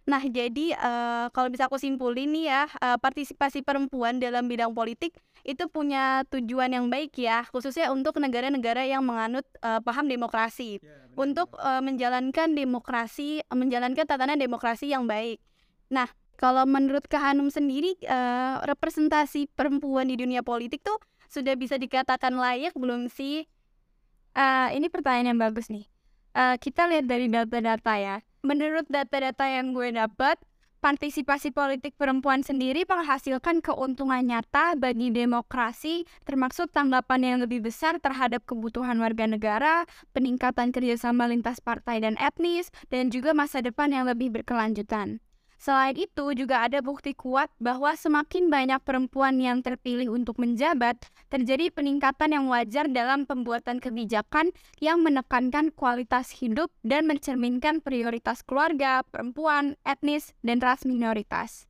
Nah, 0.09 0.21
jadi 0.25 0.73
uh, 0.81 1.29
kalau 1.29 1.53
bisa 1.53 1.69
aku 1.69 1.77
simpulin 1.77 2.33
nih 2.33 2.49
ya, 2.49 2.63
uh, 2.81 2.97
partisipasi 2.97 3.61
perempuan 3.61 4.17
dalam 4.17 4.49
bidang 4.49 4.73
politik 4.73 5.13
itu 5.45 5.69
punya 5.69 6.25
tujuan 6.33 6.73
yang 6.73 6.89
baik 6.89 7.13
ya, 7.21 7.45
khususnya 7.53 7.93
untuk 7.93 8.17
negara-negara 8.17 8.81
yang 8.85 9.05
menganut 9.05 9.45
uh, 9.61 9.77
paham 9.81 10.09
demokrasi, 10.09 10.81
ya, 10.81 11.05
untuk 11.13 11.53
uh, 11.61 11.81
menjalankan 11.85 12.57
demokrasi, 12.57 13.45
menjalankan 13.53 14.05
tatanan 14.09 14.41
demokrasi 14.41 14.89
yang 14.89 15.05
baik. 15.05 15.37
Nah, 15.93 16.09
kalau 16.41 16.65
menurut 16.65 17.05
Kak 17.05 17.21
Hanum 17.21 17.53
sendiri, 17.53 17.93
uh, 18.09 18.65
representasi 18.65 19.53
perempuan 19.53 20.09
di 20.09 20.17
dunia 20.17 20.41
politik 20.41 20.81
tuh 20.81 20.97
sudah 21.29 21.53
bisa 21.53 21.77
dikatakan 21.77 22.33
layak 22.33 22.73
belum 22.73 23.05
sih? 23.05 23.45
Uh, 24.33 24.73
ini 24.73 24.89
pertanyaan 24.89 25.37
yang 25.37 25.41
bagus 25.41 25.69
nih. 25.69 25.85
Uh, 26.33 26.57
kita 26.57 26.89
lihat 26.89 27.05
dari 27.05 27.27
data-data 27.29 27.93
ya 27.99 28.17
menurut 28.41 28.85
data-data 28.89 29.45
yang 29.45 29.73
gue 29.73 29.93
dapat, 29.93 30.37
partisipasi 30.81 31.53
politik 31.53 31.93
perempuan 31.93 32.41
sendiri 32.41 32.89
menghasilkan 32.89 33.61
keuntungan 33.61 34.25
nyata 34.25 34.73
bagi 34.75 35.13
demokrasi, 35.13 36.09
termasuk 36.25 36.73
tanggapan 36.73 37.21
yang 37.21 37.37
lebih 37.45 37.61
besar 37.61 38.01
terhadap 38.01 38.41
kebutuhan 38.49 38.97
warga 38.97 39.29
negara, 39.29 39.85
peningkatan 40.17 40.73
kerjasama 40.73 41.29
lintas 41.29 41.61
partai 41.61 42.01
dan 42.01 42.17
etnis, 42.17 42.73
dan 42.89 43.13
juga 43.13 43.37
masa 43.37 43.61
depan 43.61 43.93
yang 43.93 44.09
lebih 44.09 44.33
berkelanjutan. 44.33 45.21
Selain 45.61 45.93
itu, 45.93 46.33
juga 46.33 46.65
ada 46.65 46.81
bukti 46.81 47.13
kuat 47.13 47.53
bahwa 47.61 47.93
semakin 47.93 48.49
banyak 48.49 48.81
perempuan 48.81 49.37
yang 49.37 49.61
terpilih 49.61 50.09
untuk 50.09 50.41
menjabat, 50.41 50.97
terjadi 51.29 51.69
peningkatan 51.69 52.33
yang 52.33 52.49
wajar 52.49 52.89
dalam 52.89 53.29
pembuatan 53.29 53.77
kebijakan 53.77 54.57
yang 54.81 55.05
menekankan 55.05 55.69
kualitas 55.69 56.33
hidup 56.41 56.73
dan 56.81 57.05
mencerminkan 57.05 57.77
prioritas 57.77 58.41
keluarga, 58.41 59.05
perempuan, 59.13 59.77
etnis, 59.85 60.33
dan 60.41 60.57
ras 60.65 60.81
minoritas. 60.81 61.69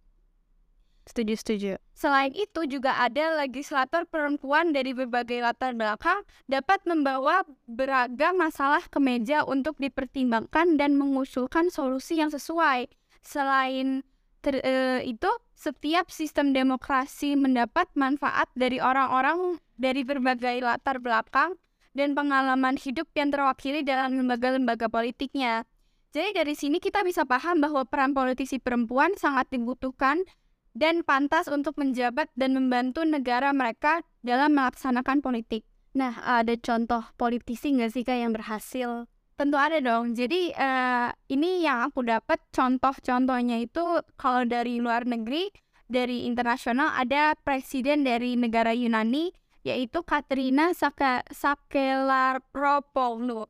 Setuju, 1.04 1.36
setuju. 1.36 1.72
Selain 1.92 2.32
itu 2.32 2.64
juga 2.72 2.96
ada 2.96 3.44
legislator 3.44 4.08
perempuan 4.08 4.72
dari 4.72 4.96
berbagai 4.96 5.44
latar 5.44 5.76
belakang 5.76 6.24
dapat 6.48 6.80
membawa 6.88 7.44
beragam 7.68 8.40
masalah 8.40 8.88
ke 8.88 9.04
meja 9.04 9.44
untuk 9.44 9.76
dipertimbangkan 9.84 10.80
dan 10.80 10.96
mengusulkan 10.96 11.68
solusi 11.68 12.24
yang 12.24 12.32
sesuai 12.32 12.88
selain 13.22 14.02
ter, 14.42 14.60
uh, 14.62 15.00
itu 15.06 15.30
setiap 15.54 16.10
sistem 16.10 16.52
demokrasi 16.52 17.38
mendapat 17.38 17.88
manfaat 17.94 18.50
dari 18.58 18.82
orang-orang 18.82 19.62
dari 19.78 20.02
berbagai 20.02 20.62
latar 20.66 20.98
belakang 20.98 21.58
dan 21.94 22.18
pengalaman 22.18 22.80
hidup 22.80 23.06
yang 23.14 23.30
terwakili 23.30 23.86
dalam 23.86 24.18
lembaga-lembaga 24.18 24.90
politiknya. 24.90 25.68
Jadi 26.12 26.36
dari 26.36 26.54
sini 26.58 26.84
kita 26.84 27.08
bisa 27.08 27.24
paham 27.24 27.64
bahwa 27.64 27.88
peran 27.88 28.12
politisi 28.12 28.60
perempuan 28.60 29.16
sangat 29.16 29.48
dibutuhkan 29.48 30.26
dan 30.76 31.04
pantas 31.08 31.48
untuk 31.48 31.80
menjabat 31.80 32.28
dan 32.36 32.56
membantu 32.56 33.04
negara 33.04 33.52
mereka 33.56 34.04
dalam 34.24 34.56
melaksanakan 34.56 35.24
politik. 35.24 35.64
Nah, 35.92 36.16
ada 36.24 36.56
contoh 36.56 37.04
politisi 37.20 37.76
nggak 37.76 37.92
sih 37.92 38.04
Kak 38.08 38.16
yang 38.16 38.32
berhasil 38.32 39.08
Tentu 39.42 39.58
ada 39.58 39.82
dong. 39.82 40.14
Jadi 40.14 40.54
uh, 40.54 41.10
ini 41.34 41.66
yang 41.66 41.90
aku 41.90 42.06
dapat 42.06 42.38
contoh-contohnya 42.54 43.66
itu 43.66 43.82
kalau 44.14 44.46
dari 44.46 44.78
luar 44.78 45.10
negeri, 45.10 45.50
dari 45.90 46.30
internasional 46.30 46.94
ada 46.94 47.34
presiden 47.42 48.06
dari 48.06 48.38
negara 48.38 48.70
Yunani 48.70 49.34
yaitu 49.66 50.06
Katrina 50.06 50.78
Sakelaropoulou. 51.34 53.50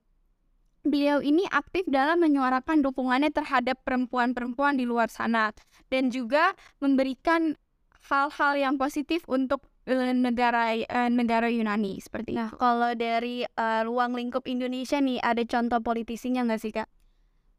Beliau 0.88 1.19
ini 1.19 1.43
aktif 1.51 1.84
dalam 1.91 2.23
menyuarakan 2.23 2.88
dukungannya 2.88 3.36
terhadap 3.36 3.84
perempuan-perempuan 3.84 4.80
di 4.80 4.88
luar 4.88 5.12
sana 5.12 5.51
dan 5.91 6.08
juga 6.08 6.56
memberikan 6.80 7.60
hal-hal 8.08 8.56
yang 8.56 8.80
positif 8.80 9.27
untuk 9.27 9.67
negara 9.97 10.71
uh, 10.77 11.10
negara 11.12 11.51
Yunani 11.51 11.99
seperti 11.99 12.38
nah 12.38 12.54
kalau 12.56 12.95
dari 12.95 13.43
uh, 13.43 13.84
ruang 13.84 14.15
lingkup 14.15 14.47
Indonesia 14.47 15.01
nih 15.01 15.19
ada 15.19 15.43
contoh 15.43 15.84
politisinya 15.84 16.47
nggak 16.47 16.62
sih 16.62 16.71
kak? 16.71 16.88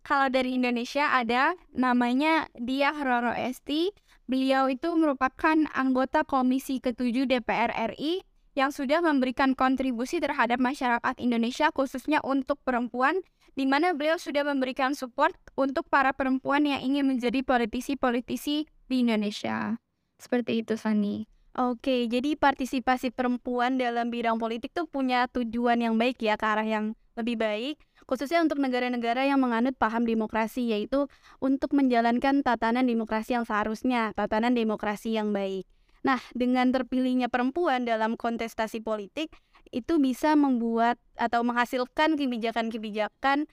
Kalau 0.03 0.27
dari 0.35 0.59
Indonesia 0.59 1.15
ada 1.15 1.55
namanya 1.71 2.51
Dia 2.59 2.91
Roro 2.91 3.31
Esti. 3.39 3.95
Beliau 4.27 4.67
itu 4.67 4.91
merupakan 4.99 5.55
anggota 5.71 6.27
Komisi 6.27 6.83
Ketujuh 6.83 7.31
DPR 7.31 7.71
RI 7.95 8.27
yang 8.59 8.75
sudah 8.75 8.99
memberikan 9.01 9.55
kontribusi 9.55 10.19
terhadap 10.19 10.59
masyarakat 10.59 11.15
Indonesia 11.23 11.71
khususnya 11.71 12.19
untuk 12.27 12.61
perempuan 12.67 13.23
di 13.53 13.69
mana 13.69 13.93
beliau 13.93 14.17
sudah 14.17 14.45
memberikan 14.45 14.97
support 14.97 15.37
untuk 15.57 15.89
para 15.89 16.13
perempuan 16.17 16.65
yang 16.65 16.81
ingin 16.81 17.05
menjadi 17.09 17.45
politisi-politisi 17.45 18.65
di 18.89 18.97
Indonesia. 18.97 19.77
Seperti 20.17 20.65
itu 20.65 20.75
Sani. 20.77 21.29
Oke, 21.53 22.09
jadi 22.09 22.33
partisipasi 22.33 23.13
perempuan 23.13 23.77
dalam 23.77 24.09
bidang 24.09 24.41
politik 24.41 24.73
tuh 24.73 24.89
punya 24.89 25.29
tujuan 25.29 25.85
yang 25.85 26.01
baik 26.01 26.17
ya 26.25 26.41
ke 26.41 26.49
arah 26.49 26.65
yang 26.65 26.97
lebih 27.13 27.37
baik, 27.37 27.77
khususnya 28.09 28.41
untuk 28.41 28.57
negara-negara 28.57 29.29
yang 29.29 29.37
menganut 29.37 29.77
paham 29.77 30.09
demokrasi, 30.09 30.73
yaitu 30.73 31.13
untuk 31.45 31.77
menjalankan 31.77 32.41
tatanan 32.41 32.89
demokrasi 32.89 33.37
yang 33.37 33.45
seharusnya, 33.45 34.17
tatanan 34.17 34.57
demokrasi 34.57 35.13
yang 35.13 35.37
baik. 35.37 35.69
Nah, 36.01 36.25
dengan 36.33 36.73
terpilihnya 36.73 37.29
perempuan 37.29 37.85
dalam 37.85 38.17
kontestasi 38.17 38.81
politik, 38.81 39.29
itu 39.77 40.01
bisa 40.01 40.33
membuat 40.33 40.97
atau 41.21 41.45
menghasilkan 41.45 42.17
kebijakan-kebijakan 42.17 43.45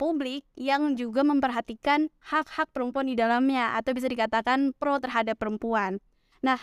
publik 0.00 0.48
yang 0.56 0.96
juga 0.96 1.22
memperhatikan 1.22 2.08
hak-hak 2.24 2.72
perempuan 2.72 3.04
di 3.04 3.20
dalamnya, 3.20 3.76
atau 3.76 3.92
bisa 3.92 4.08
dikatakan 4.08 4.72
pro 4.80 4.96
terhadap 4.96 5.36
perempuan. 5.36 6.00
Nah, 6.40 6.56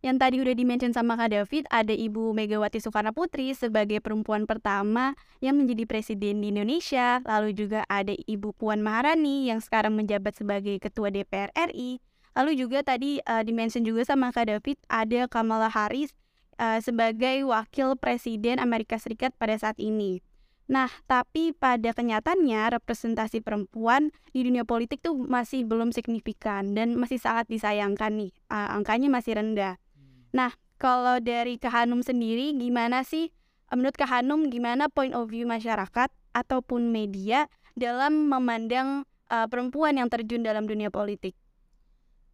yang 0.00 0.16
tadi 0.16 0.40
udah 0.40 0.56
dimention 0.56 0.96
sama 0.96 1.12
Kak 1.20 1.36
David, 1.36 1.68
ada 1.68 1.92
Ibu 1.92 2.32
Megawati 2.32 2.80
Soekarno 2.80 3.12
Putri 3.12 3.52
sebagai 3.52 4.00
perempuan 4.00 4.48
pertama 4.48 5.12
yang 5.44 5.60
menjadi 5.60 5.84
presiden 5.84 6.40
di 6.40 6.48
Indonesia. 6.48 7.20
Lalu 7.28 7.52
juga 7.52 7.84
ada 7.84 8.16
Ibu 8.16 8.56
Puan 8.56 8.80
Maharani 8.80 9.52
yang 9.52 9.60
sekarang 9.60 9.92
menjabat 9.92 10.40
sebagai 10.40 10.80
Ketua 10.80 11.12
DPR 11.12 11.52
RI. 11.52 12.00
Lalu 12.32 12.64
juga 12.64 12.80
tadi 12.80 13.20
uh, 13.28 13.44
dimention 13.44 13.84
juga 13.84 14.08
sama 14.08 14.32
Kak 14.32 14.48
David, 14.48 14.80
ada 14.88 15.28
Kamala 15.28 15.68
Harris 15.68 16.16
uh, 16.56 16.80
sebagai 16.80 17.44
wakil 17.44 18.00
presiden 18.00 18.56
Amerika 18.56 18.96
Serikat 18.96 19.36
pada 19.36 19.52
saat 19.60 19.76
ini. 19.76 20.24
Nah, 20.70 20.86
tapi 21.10 21.50
pada 21.50 21.90
kenyataannya 21.90 22.78
representasi 22.78 23.42
perempuan 23.42 24.14
di 24.30 24.46
dunia 24.46 24.62
politik 24.62 25.02
tuh 25.02 25.18
masih 25.18 25.66
belum 25.66 25.90
signifikan 25.90 26.78
dan 26.78 26.94
masih 26.94 27.18
sangat 27.18 27.50
disayangkan 27.50 28.14
nih. 28.14 28.32
Uh, 28.46 28.78
angkanya 28.78 29.10
masih 29.10 29.34
rendah. 29.34 29.82
Nah, 30.30 30.54
kalau 30.80 31.18
dari 31.20 31.60
Kahanum 31.60 32.00
sendiri 32.00 32.56
gimana 32.56 33.04
sih 33.04 33.28
menurut 33.70 33.94
Kahanum 33.94 34.50
gimana 34.50 34.90
point 34.90 35.14
of 35.14 35.30
view 35.30 35.46
masyarakat 35.46 36.10
ataupun 36.34 36.90
media 36.90 37.50
dalam 37.78 38.30
memandang 38.30 39.06
uh, 39.30 39.46
perempuan 39.46 39.98
yang 39.98 40.08
terjun 40.08 40.42
dalam 40.42 40.66
dunia 40.66 40.88
politik? 40.90 41.34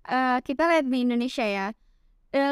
Uh, 0.06 0.38
kita 0.46 0.70
lihat 0.70 0.86
di 0.86 1.02
Indonesia 1.02 1.42
ya, 1.42 1.66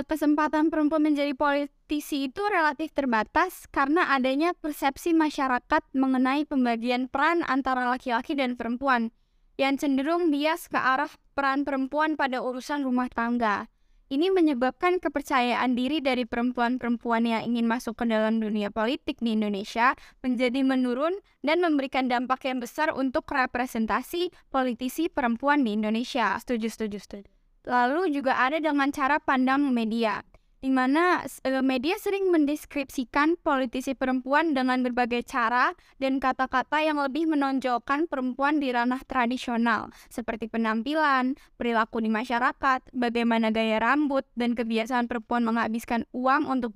kesempatan 0.08 0.72
perempuan 0.72 1.04
menjadi 1.04 1.36
politisi 1.36 2.32
itu 2.32 2.42
relatif 2.48 2.94
terbatas 2.96 3.68
karena 3.68 4.16
adanya 4.16 4.56
persepsi 4.56 5.12
masyarakat 5.12 5.82
mengenai 5.92 6.48
pembagian 6.48 7.10
peran 7.10 7.44
antara 7.44 7.84
laki-laki 7.92 8.32
dan 8.32 8.56
perempuan 8.56 9.12
yang 9.60 9.78
cenderung 9.78 10.34
bias 10.34 10.66
ke 10.66 10.78
arah 10.78 11.10
peran 11.36 11.62
perempuan 11.62 12.18
pada 12.18 12.42
urusan 12.42 12.82
rumah 12.82 13.06
tangga. 13.12 13.70
Ini 14.12 14.28
menyebabkan 14.28 15.00
kepercayaan 15.00 15.72
diri 15.72 16.04
dari 16.04 16.28
perempuan-perempuan 16.28 17.24
yang 17.24 17.40
ingin 17.48 17.64
masuk 17.64 17.96
ke 17.96 18.04
dalam 18.04 18.36
dunia 18.36 18.68
politik 18.68 19.16
di 19.24 19.32
Indonesia 19.32 19.96
menjadi 20.20 20.60
menurun 20.60 21.24
dan 21.40 21.64
memberikan 21.64 22.12
dampak 22.12 22.44
yang 22.44 22.60
besar 22.60 22.92
untuk 22.92 23.24
representasi 23.24 24.28
politisi 24.52 25.08
perempuan 25.08 25.64
di 25.64 25.72
Indonesia. 25.72 26.36
Setuju, 26.36 26.68
setuju, 26.68 26.98
setuju. 27.00 27.30
Lalu 27.64 28.12
juga 28.12 28.36
ada 28.36 28.60
dengan 28.60 28.92
cara 28.92 29.16
pandang 29.16 29.72
media, 29.72 30.20
di 30.64 30.72
mana 30.72 31.20
uh, 31.20 31.60
media 31.60 32.00
sering 32.00 32.32
mendeskripsikan 32.32 33.36
politisi 33.36 33.92
perempuan 33.92 34.56
dengan 34.56 34.80
berbagai 34.80 35.20
cara 35.28 35.76
dan 36.00 36.16
kata-kata 36.16 36.80
yang 36.80 36.96
lebih 36.96 37.28
menonjolkan 37.28 38.08
perempuan 38.08 38.64
di 38.64 38.72
ranah 38.72 39.04
tradisional, 39.04 39.92
seperti 40.08 40.48
penampilan, 40.48 41.36
perilaku 41.60 42.00
di 42.00 42.08
masyarakat, 42.08 42.80
bagaimana 42.96 43.52
gaya 43.52 43.76
rambut, 43.76 44.24
dan 44.40 44.56
kebiasaan 44.56 45.04
perempuan 45.04 45.44
menghabiskan 45.44 46.08
uang 46.16 46.48
untuk 46.48 46.72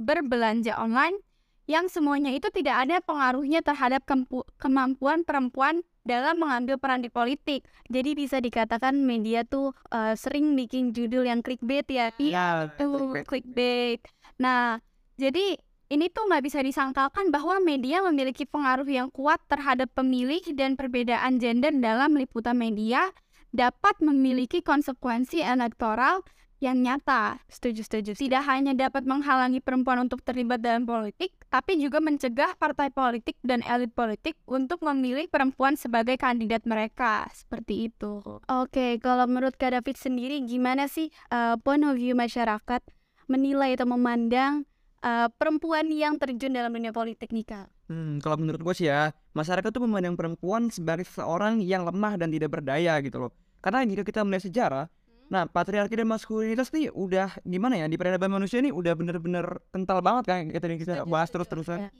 berbelanja 0.00 0.72
online, 0.80 1.20
yang 1.68 1.92
semuanya 1.92 2.32
itu 2.32 2.48
tidak 2.56 2.88
ada 2.88 3.04
pengaruhnya 3.04 3.60
terhadap 3.60 4.00
kemampuan 4.56 5.28
perempuan 5.28 5.84
dalam 6.04 6.36
mengambil 6.38 6.76
peran 6.76 7.00
di 7.00 7.08
politik. 7.08 7.64
Jadi 7.88 8.12
bisa 8.12 8.38
dikatakan 8.38 8.94
media 8.94 9.42
tuh 9.42 9.72
uh, 9.90 10.12
sering 10.14 10.52
bikin 10.54 10.92
judul 10.92 11.24
yang 11.24 11.40
clickbait 11.40 11.88
ya. 11.88 12.12
Iya, 12.20 12.70
clickbait. 12.76 13.24
clickbait. 13.26 14.00
Nah, 14.36 14.78
jadi 15.16 15.56
ini 15.88 16.08
tuh 16.12 16.28
nggak 16.28 16.44
bisa 16.44 16.60
disangkalkan 16.60 17.28
bahwa 17.32 17.60
media 17.60 18.04
memiliki 18.04 18.44
pengaruh 18.48 18.88
yang 18.88 19.08
kuat 19.12 19.40
terhadap 19.48 19.88
pemilih 19.96 20.44
dan 20.56 20.76
perbedaan 20.76 21.40
gender 21.40 21.72
dalam 21.76 22.16
liputan 22.16 22.56
media 22.56 23.12
dapat 23.54 23.94
memiliki 24.02 24.60
konsekuensi 24.60 25.38
elektoral 25.38 26.26
yang 26.64 26.80
nyata. 26.80 27.38
Setuju, 27.52 27.84
setuju. 27.84 28.10
Tidak 28.16 28.42
hanya 28.48 28.72
dapat 28.72 29.04
menghalangi 29.04 29.60
perempuan 29.60 30.08
untuk 30.08 30.24
terlibat 30.24 30.64
dalam 30.64 30.88
politik, 30.88 31.36
tapi 31.52 31.76
juga 31.76 32.00
mencegah 32.00 32.56
partai 32.56 32.88
politik 32.88 33.36
dan 33.44 33.60
elit 33.68 33.92
politik 33.92 34.40
untuk 34.48 34.80
memilih 34.80 35.28
perempuan 35.28 35.76
sebagai 35.76 36.16
kandidat 36.16 36.64
mereka. 36.64 37.28
Seperti 37.36 37.92
itu. 37.92 38.24
Oke, 38.48 38.96
kalau 39.04 39.28
menurut 39.28 39.54
Kak 39.60 39.76
David 39.76 40.00
sendiri, 40.00 40.40
gimana 40.48 40.88
sih 40.88 41.12
uh, 41.28 41.60
point 41.60 41.84
of 41.84 42.00
view 42.00 42.16
masyarakat 42.16 42.80
menilai 43.28 43.76
atau 43.76 43.88
memandang 43.88 44.64
uh, 45.04 45.28
perempuan 45.36 45.88
yang 45.92 46.16
terjun 46.16 46.56
dalam 46.56 46.72
dunia 46.72 46.90
politik 46.90 47.28
nih 47.28 47.44
Kak? 47.44 47.68
Hmm, 47.92 48.16
kalau 48.24 48.40
menurut 48.40 48.64
gue 48.64 48.74
sih 48.80 48.88
ya, 48.88 49.12
masyarakat 49.36 49.68
tuh 49.68 49.84
memandang 49.84 50.16
perempuan 50.16 50.72
sebagai 50.72 51.04
seorang 51.04 51.60
yang 51.60 51.84
lemah 51.84 52.16
dan 52.16 52.32
tidak 52.32 52.56
berdaya 52.56 52.96
gitu 53.04 53.28
loh. 53.28 53.32
Karena 53.60 53.84
jika 53.84 54.04
kita 54.04 54.24
melihat 54.24 54.44
sejarah, 54.48 54.84
Nah, 55.32 55.48
patriarki 55.48 55.96
dan 55.96 56.08
maskulinitas 56.08 56.68
nih 56.70 56.92
udah 56.92 57.32
gimana 57.42 57.80
ya 57.80 57.86
di 57.88 57.96
peradaban 57.96 58.28
manusia 58.28 58.60
ini 58.60 58.68
udah 58.70 58.92
bener-bener 58.92 59.46
kental 59.72 60.04
banget 60.04 60.24
kan 60.28 60.40
kita 60.52 60.66
kita 60.76 60.94
bahas 61.08 61.32
terus-terusan. 61.32 61.88
Ya. 61.88 61.90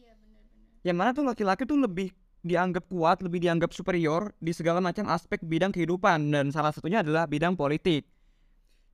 Yang 0.85 0.97
mana 1.01 1.11
tuh 1.17 1.25
laki-laki 1.25 1.65
tuh 1.65 1.81
lebih 1.81 2.13
dianggap 2.45 2.85
kuat, 2.93 3.25
lebih 3.25 3.41
dianggap 3.41 3.73
superior 3.73 4.37
di 4.37 4.53
segala 4.53 4.85
macam 4.85 5.09
aspek 5.09 5.41
bidang 5.41 5.73
kehidupan 5.73 6.29
dan 6.29 6.53
salah 6.53 6.71
satunya 6.77 7.01
adalah 7.01 7.25
bidang 7.25 7.57
politik. 7.57 8.05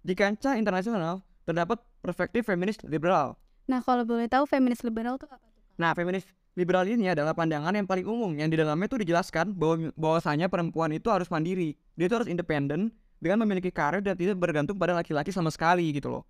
Di 0.00 0.14
kancah 0.14 0.54
internasional 0.54 1.26
terdapat 1.42 1.82
perspektif 1.98 2.46
feminis 2.46 2.78
liberal. 2.86 3.34
Nah, 3.66 3.82
kalau 3.82 4.06
boleh 4.06 4.30
tahu 4.30 4.46
feminis 4.46 4.86
liberal 4.86 5.18
itu 5.18 5.26
apa 5.26 5.42
tuh? 5.42 5.62
Nah, 5.76 5.90
feminis 5.98 6.24
liberal 6.54 6.86
ini 6.86 7.10
adalah 7.10 7.34
pandangan 7.34 7.74
yang 7.74 7.90
paling 7.90 8.06
umum 8.06 8.30
yang 8.38 8.48
di 8.48 8.56
dalamnya 8.58 8.86
itu 8.86 8.98
dijelaskan 9.02 9.50
bahwa 9.54 9.90
bahwasanya 9.98 10.46
perempuan 10.46 10.94
itu 10.94 11.10
harus 11.10 11.26
mandiri, 11.26 11.74
dia 11.98 12.06
itu 12.06 12.14
harus 12.14 12.30
independen 12.30 12.94
dengan 13.20 13.44
memiliki 13.44 13.68
karir 13.68 14.00
dan 14.00 14.16
tidak 14.16 14.40
bergantung 14.40 14.74
pada 14.80 14.96
laki-laki 14.96 15.30
sama 15.30 15.52
sekali 15.52 15.92
gitu 15.92 16.08
loh. 16.08 16.24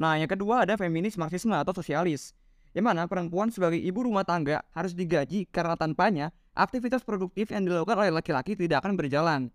Nah, 0.00 0.16
yang 0.16 0.26
kedua 0.26 0.64
ada 0.64 0.74
feminis 0.80 1.20
marxisme 1.20 1.52
atau 1.52 1.76
sosialis. 1.76 2.32
Yang 2.72 2.84
mana 2.88 3.04
perempuan 3.04 3.52
sebagai 3.52 3.76
ibu 3.76 4.08
rumah 4.08 4.24
tangga 4.24 4.64
harus 4.72 4.96
digaji 4.96 5.44
karena 5.52 5.76
tanpanya 5.76 6.32
aktivitas 6.56 7.04
produktif 7.04 7.52
yang 7.52 7.68
dilakukan 7.68 8.00
oleh 8.00 8.08
laki-laki 8.08 8.56
tidak 8.56 8.80
akan 8.80 8.96
berjalan. 8.96 9.52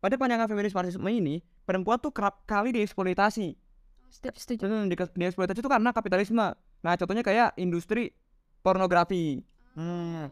Pada 0.00 0.16
pandangan 0.18 0.48
feminis 0.48 0.74
marxisme 0.74 1.06
ini, 1.06 1.44
perempuan 1.68 2.00
tuh 2.00 2.10
kerap 2.10 2.42
kali 2.48 2.72
dieksploitasi. 2.74 3.54
Setuju. 4.10 4.66
Hmm, 4.66 4.88
di, 4.90 4.96
dieksploitasi 4.96 5.62
itu 5.62 5.70
karena 5.70 5.92
kapitalisme. 5.94 6.56
Nah, 6.82 6.94
contohnya 6.98 7.22
kayak 7.22 7.54
industri 7.60 8.10
pornografi. 8.64 9.38
Hmm, 9.76 10.26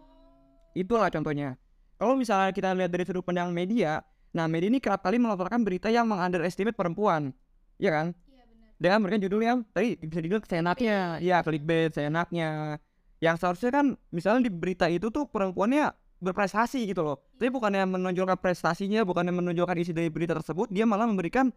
itulah 0.75 1.13
contohnya. 1.13 1.55
Kalau 2.01 2.17
misalnya 2.17 2.51
kita 2.57 2.73
lihat 2.73 2.91
dari 2.91 3.05
sudut 3.05 3.23
pandang 3.23 3.53
media, 3.53 4.01
Nah, 4.31 4.47
media 4.47 4.71
ini 4.71 4.79
kerap 4.79 5.03
kali 5.03 5.19
melaporkan 5.19 5.67
berita 5.67 5.91
yang 5.91 6.07
mengunderestimate 6.07 6.79
perempuan. 6.79 7.35
Iya 7.83 7.91
kan? 7.91 8.07
Iya 8.31 8.45
benar. 8.47 8.71
Dengan 8.79 8.97
memberikan 9.03 9.21
judul 9.27 9.41
yang 9.43 9.59
tadi 9.75 9.99
bisa 9.99 10.21
dibilang 10.23 10.45
seenaknya, 10.47 11.19
ya 11.19 11.43
clickbait 11.43 11.91
seenaknya. 11.91 12.79
Yang 13.19 13.37
seharusnya 13.43 13.71
kan 13.75 13.87
misalnya 14.15 14.49
di 14.49 14.53
berita 14.55 14.87
itu 14.87 15.11
tuh 15.11 15.27
perempuannya 15.27 15.93
berprestasi 16.21 16.87
gitu 16.87 17.03
loh. 17.03 17.17
Tapi 17.41 17.49
bukannya 17.49 17.89
menonjolkan 17.89 18.37
prestasinya, 18.39 19.03
bukannya 19.03 19.33
menonjolkan 19.33 19.77
isi 19.81 19.97
dari 19.97 20.13
berita 20.13 20.37
tersebut, 20.37 20.69
dia 20.69 20.85
malah 20.85 21.09
memberikan 21.09 21.49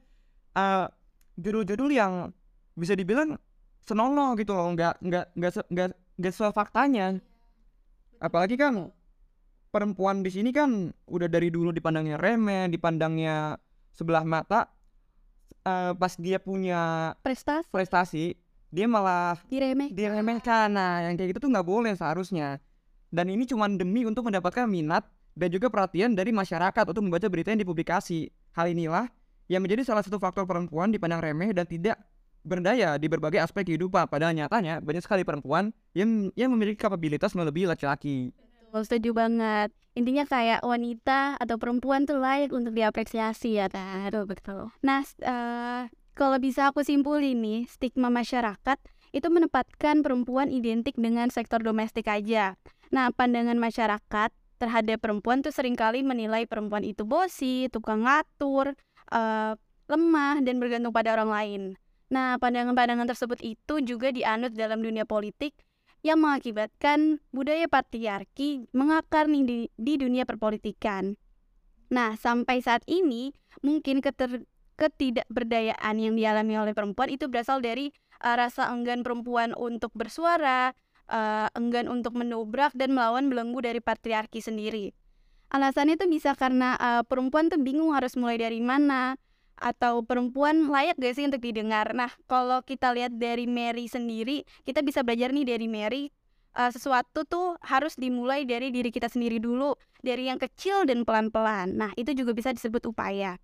uh, 0.56 0.88
judul-judul 1.36 1.92
yang 1.92 2.32
bisa 2.74 2.96
dibilang 2.96 3.38
senonoh 3.84 4.34
gitu 4.40 4.56
loh, 4.56 4.72
nggak 4.72 5.04
nggak 5.04 5.26
nggak 5.36 5.52
nggak 5.70 5.88
nggak 6.18 6.32
sesuai 6.34 6.56
faktanya. 6.56 7.20
Apalagi 8.24 8.56
kan 8.56 8.88
perempuan 9.74 10.22
di 10.22 10.30
sini 10.30 10.54
kan 10.54 10.94
udah 11.10 11.26
dari 11.26 11.50
dulu 11.50 11.74
dipandangnya 11.74 12.22
remeh, 12.22 12.70
dipandangnya 12.70 13.58
sebelah 13.98 14.22
mata. 14.22 14.70
Uh, 15.64 15.96
pas 15.96 16.14
dia 16.20 16.44
punya 16.44 17.16
prestasi, 17.24 17.72
prestasi 17.72 18.26
dia 18.70 18.86
malah 18.86 19.40
diremeh 19.50 19.90
diremehkan. 19.90 20.70
Nah, 20.70 21.08
yang 21.08 21.18
kayak 21.18 21.34
gitu 21.34 21.48
tuh 21.48 21.50
nggak 21.50 21.66
boleh 21.66 21.94
seharusnya. 21.98 22.62
Dan 23.10 23.30
ini 23.30 23.46
cuma 23.50 23.66
demi 23.70 24.06
untuk 24.06 24.30
mendapatkan 24.30 24.66
minat 24.70 25.06
dan 25.34 25.50
juga 25.50 25.70
perhatian 25.70 26.14
dari 26.14 26.30
masyarakat 26.30 26.84
untuk 26.90 27.02
membaca 27.06 27.26
berita 27.30 27.54
yang 27.54 27.62
dipublikasi. 27.62 28.30
Hal 28.54 28.70
inilah 28.70 29.10
yang 29.50 29.62
menjadi 29.66 29.86
salah 29.86 30.02
satu 30.06 30.18
faktor 30.18 30.46
perempuan 30.46 30.90
dipandang 30.90 31.22
remeh 31.22 31.54
dan 31.54 31.66
tidak 31.66 32.02
berdaya 32.44 33.00
di 33.00 33.08
berbagai 33.08 33.40
aspek 33.40 33.72
kehidupan. 33.72 34.10
Padahal 34.10 34.36
nyatanya 34.36 34.84
banyak 34.84 35.06
sekali 35.06 35.24
perempuan 35.24 35.72
yang 35.96 36.34
yang 36.36 36.50
memiliki 36.52 36.82
kapabilitas 36.82 37.38
melebihi 37.38 37.70
laki-laki. 37.70 38.36
Setuju 38.82 39.14
banget. 39.14 39.70
Intinya 39.94 40.26
kayak 40.26 40.66
wanita 40.66 41.38
atau 41.38 41.62
perempuan 41.62 42.10
tuh 42.10 42.18
layak 42.18 42.50
untuk 42.50 42.74
diapresiasi 42.74 43.62
ya 43.62 43.70
kan. 43.70 44.10
Betul, 44.10 44.26
betul. 44.26 44.62
Nah, 44.82 45.06
uh, 45.22 45.86
kalau 46.18 46.42
bisa 46.42 46.74
aku 46.74 46.82
simpulin 46.82 47.38
nih, 47.46 47.70
stigma 47.70 48.10
masyarakat 48.10 48.82
itu 49.14 49.28
menempatkan 49.30 50.02
perempuan 50.02 50.50
identik 50.50 50.98
dengan 50.98 51.30
sektor 51.30 51.62
domestik 51.62 52.10
aja. 52.10 52.58
Nah, 52.90 53.14
pandangan 53.14 53.62
masyarakat 53.62 54.34
terhadap 54.58 54.98
perempuan 54.98 55.46
tuh 55.46 55.54
sering 55.54 55.78
kali 55.78 56.02
menilai 56.02 56.50
perempuan 56.50 56.82
itu 56.82 57.06
bosi, 57.06 57.70
tukang 57.70 58.10
ngatur, 58.10 58.74
uh, 59.14 59.54
lemah, 59.86 60.42
dan 60.42 60.58
bergantung 60.58 60.94
pada 60.94 61.14
orang 61.14 61.30
lain. 61.30 61.62
Nah, 62.10 62.38
pandangan-pandangan 62.42 63.10
tersebut 63.10 63.42
itu 63.42 63.82
juga 63.86 64.10
dianut 64.10 64.54
dalam 64.58 64.82
dunia 64.82 65.06
politik 65.06 65.54
yang 66.04 66.20
mengakibatkan 66.20 67.24
budaya 67.32 67.66
patriarki 67.72 68.68
mengakar 68.76 69.32
nih 69.32 69.44
di, 69.48 69.60
di 69.80 69.94
dunia 69.96 70.28
perpolitikan. 70.28 71.16
Nah, 71.88 72.20
sampai 72.20 72.60
saat 72.60 72.84
ini 72.92 73.32
mungkin 73.64 74.04
keter, 74.04 74.44
ketidakberdayaan 74.76 75.96
yang 75.96 76.20
dialami 76.20 76.60
oleh 76.60 76.74
perempuan 76.76 77.08
itu 77.08 77.32
berasal 77.32 77.64
dari 77.64 77.96
uh, 78.20 78.36
rasa 78.36 78.68
enggan 78.76 79.00
perempuan 79.00 79.56
untuk 79.56 79.96
bersuara, 79.96 80.76
uh, 81.08 81.48
enggan 81.56 81.88
untuk 81.88 82.20
menobrak 82.20 82.76
dan 82.76 82.92
melawan 82.92 83.32
belenggu 83.32 83.64
dari 83.64 83.80
patriarki 83.80 84.44
sendiri. 84.44 84.92
Alasannya 85.54 85.96
itu 85.96 86.10
bisa 86.10 86.34
karena 86.36 86.76
uh, 86.82 87.04
perempuan 87.08 87.48
tuh 87.48 87.62
bingung 87.62 87.96
harus 87.96 88.18
mulai 88.20 88.42
dari 88.42 88.60
mana, 88.60 89.16
atau 89.64 90.04
perempuan 90.04 90.68
layak 90.68 91.00
gak 91.00 91.16
sih 91.16 91.24
untuk 91.24 91.40
didengar? 91.40 91.96
Nah, 91.96 92.12
kalau 92.28 92.60
kita 92.68 92.92
lihat 92.92 93.16
dari 93.16 93.48
Mary 93.48 93.88
sendiri, 93.88 94.44
kita 94.68 94.84
bisa 94.84 95.08
belajar 95.08 95.32
nih 95.32 95.48
dari 95.48 95.72
Mary 95.72 96.12
uh, 96.60 96.68
sesuatu 96.68 97.24
tuh 97.24 97.56
harus 97.64 97.96
dimulai 97.96 98.44
dari 98.44 98.70
diri 98.76 98.92
kita 98.92 99.08
sendiri 99.08 99.40
dulu, 99.40 99.80
dari 100.04 100.28
yang 100.28 100.38
kecil 100.38 100.84
dan 100.84 101.08
pelan-pelan. 101.08 101.80
Nah, 101.80 101.96
itu 101.96 102.12
juga 102.12 102.36
bisa 102.36 102.52
disebut 102.52 102.84
upaya. 102.92 103.40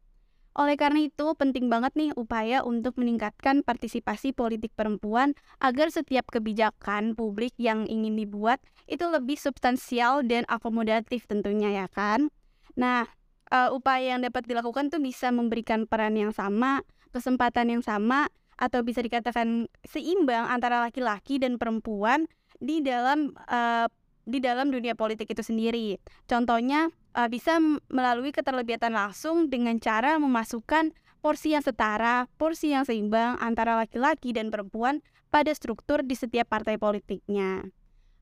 Oleh 0.57 0.75
karena 0.75 1.07
itu, 1.07 1.37
penting 1.37 1.69
banget 1.71 1.93
nih 1.95 2.11
upaya 2.17 2.65
untuk 2.65 2.97
meningkatkan 2.99 3.61
partisipasi 3.63 4.33
politik 4.33 4.73
perempuan 4.75 5.37
agar 5.61 5.93
setiap 5.93 6.27
kebijakan 6.27 7.15
publik 7.15 7.53
yang 7.55 7.85
ingin 7.85 8.17
dibuat 8.17 8.59
itu 8.89 9.05
lebih 9.07 9.37
substansial 9.37 10.25
dan 10.25 10.43
akomodatif 10.49 11.29
tentunya 11.29 11.85
ya 11.85 11.87
kan. 11.87 12.33
Nah, 12.75 13.07
uh, 13.53 13.69
upaya 13.73 14.17
yang 14.17 14.21
dapat 14.25 14.45
dilakukan 14.45 14.89
tuh 14.89 15.01
bisa 15.01 15.29
memberikan 15.29 15.85
peran 15.85 16.17
yang 16.17 16.33
sama, 16.33 16.81
kesempatan 17.13 17.73
yang 17.73 17.83
sama, 17.83 18.29
atau 18.59 18.83
bisa 18.83 18.99
dikatakan 18.99 19.71
seimbang 19.87 20.45
antara 20.51 20.83
laki-laki 20.83 21.39
dan 21.39 21.55
perempuan 21.55 22.27
di 22.59 22.83
dalam 22.83 23.31
uh, 23.47 23.87
di 24.29 24.37
dalam 24.43 24.69
dunia 24.69 24.93
politik 24.93 25.31
itu 25.31 25.41
sendiri. 25.41 25.97
Contohnya 26.29 26.91
uh, 27.17 27.25
bisa 27.31 27.57
melalui 27.89 28.29
keterlibatan 28.29 28.93
langsung 28.93 29.49
dengan 29.49 29.79
cara 29.81 30.19
memasukkan 30.21 30.93
porsi 31.23 31.55
yang 31.55 31.63
setara, 31.63 32.29
porsi 32.37 32.75
yang 32.75 32.85
seimbang 32.85 33.39
antara 33.41 33.79
laki-laki 33.79 34.35
dan 34.35 34.53
perempuan 34.53 35.01
pada 35.33 35.49
struktur 35.55 36.03
di 36.05 36.13
setiap 36.13 36.51
partai 36.51 36.77
politiknya. 36.77 37.69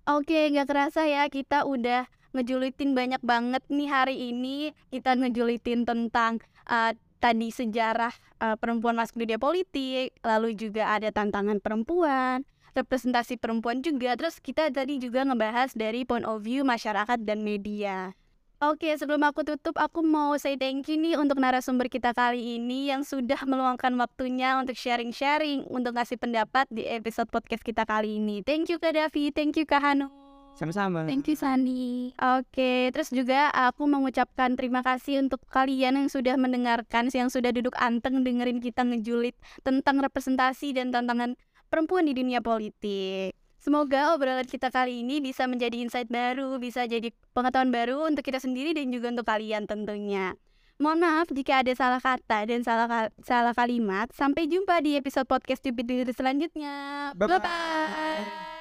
Oke, 0.07 0.47
nggak 0.47 0.71
kerasa 0.71 1.03
ya 1.03 1.27
kita 1.27 1.67
udah 1.67 2.07
ngejulitin 2.37 2.93
banyak 2.93 3.21
banget 3.25 3.65
nih 3.67 3.89
hari 3.89 4.15
ini. 4.29 4.71
Kita 4.93 5.17
ngejulitin 5.17 5.83
tentang 5.89 6.37
uh, 6.69 6.93
tadi 7.17 7.49
sejarah 7.49 8.13
uh, 8.39 8.55
perempuan 8.55 8.93
masuk 8.93 9.25
dunia 9.25 9.41
politik, 9.41 10.13
lalu 10.21 10.53
juga 10.53 10.93
ada 10.93 11.09
tantangan 11.09 11.57
perempuan, 11.57 12.45
representasi 12.77 13.41
perempuan 13.41 13.81
juga. 13.81 14.13
Terus 14.13 14.37
kita 14.37 14.69
tadi 14.69 15.01
juga 15.01 15.25
ngebahas 15.25 15.73
dari 15.73 16.05
point 16.05 16.23
of 16.23 16.45
view 16.45 16.61
masyarakat 16.61 17.17
dan 17.25 17.41
media. 17.41 18.13
Oke, 18.57 18.89
sebelum 18.97 19.21
aku 19.21 19.45
tutup, 19.45 19.77
aku 19.77 20.01
mau 20.01 20.33
say 20.41 20.57
thank 20.57 20.89
you 20.89 20.97
nih 20.97 21.13
untuk 21.13 21.37
narasumber 21.37 21.85
kita 21.93 22.09
kali 22.09 22.57
ini 22.57 22.89
yang 22.89 23.05
sudah 23.05 23.37
meluangkan 23.45 23.93
waktunya 24.01 24.57
untuk 24.57 24.73
sharing-sharing, 24.73 25.61
untuk 25.69 25.93
ngasih 25.93 26.17
pendapat 26.17 26.65
di 26.73 26.81
episode 26.89 27.29
podcast 27.29 27.61
kita 27.61 27.85
kali 27.85 28.17
ini. 28.17 28.41
Thank 28.41 28.73
you 28.73 28.81
Kak 28.81 28.97
Davi, 28.97 29.29
thank 29.29 29.61
you 29.61 29.65
Kak 29.69 29.85
Hanu. 29.85 30.26
Sama-sama. 30.57 31.05
Thank 31.05 31.29
you 31.29 31.37
Sani. 31.37 32.17
Oke, 32.17 32.89
terus 32.89 33.13
juga 33.13 33.53
aku 33.53 33.85
mengucapkan 33.85 34.57
terima 34.57 34.81
kasih 34.81 35.21
untuk 35.21 35.45
kalian 35.53 36.01
yang 36.01 36.09
sudah 36.09 36.33
mendengarkan, 36.33 37.13
yang 37.13 37.29
sudah 37.29 37.53
duduk 37.53 37.77
anteng 37.77 38.25
dengerin 38.25 38.57
kita 38.57 38.81
ngejulit 38.81 39.37
tentang 39.61 40.01
representasi 40.01 40.73
dan 40.73 40.89
tantangan 40.89 41.37
perempuan 41.69 42.09
di 42.09 42.17
dunia 42.17 42.41
politik. 42.41 43.37
Semoga 43.61 44.17
obrolan 44.17 44.49
kita 44.49 44.73
kali 44.73 45.05
ini 45.05 45.21
bisa 45.21 45.45
menjadi 45.45 45.77
insight 45.77 46.09
baru, 46.09 46.57
bisa 46.57 46.89
jadi 46.89 47.13
pengetahuan 47.37 47.69
baru 47.69 48.09
untuk 48.09 48.25
kita 48.25 48.41
sendiri 48.41 48.73
dan 48.73 48.89
juga 48.89 49.13
untuk 49.13 49.29
kalian 49.29 49.69
tentunya. 49.69 50.33
Mohon 50.77 50.99
maaf 51.09 51.27
jika 51.33 51.65
ada 51.65 51.73
salah 51.73 52.01
kata 52.01 52.45
dan 52.49 52.61
salah 52.61 53.09
salah 53.25 53.53
kalimat. 53.57 54.13
Sampai 54.13 54.45
jumpa 54.45 54.77
di 54.81 54.93
episode 54.97 55.25
podcast 55.25 55.61
Stupid 55.61 56.13
selanjutnya. 56.13 56.73
Bye-bye. 57.17 57.41
Bye-bye. 57.41 58.56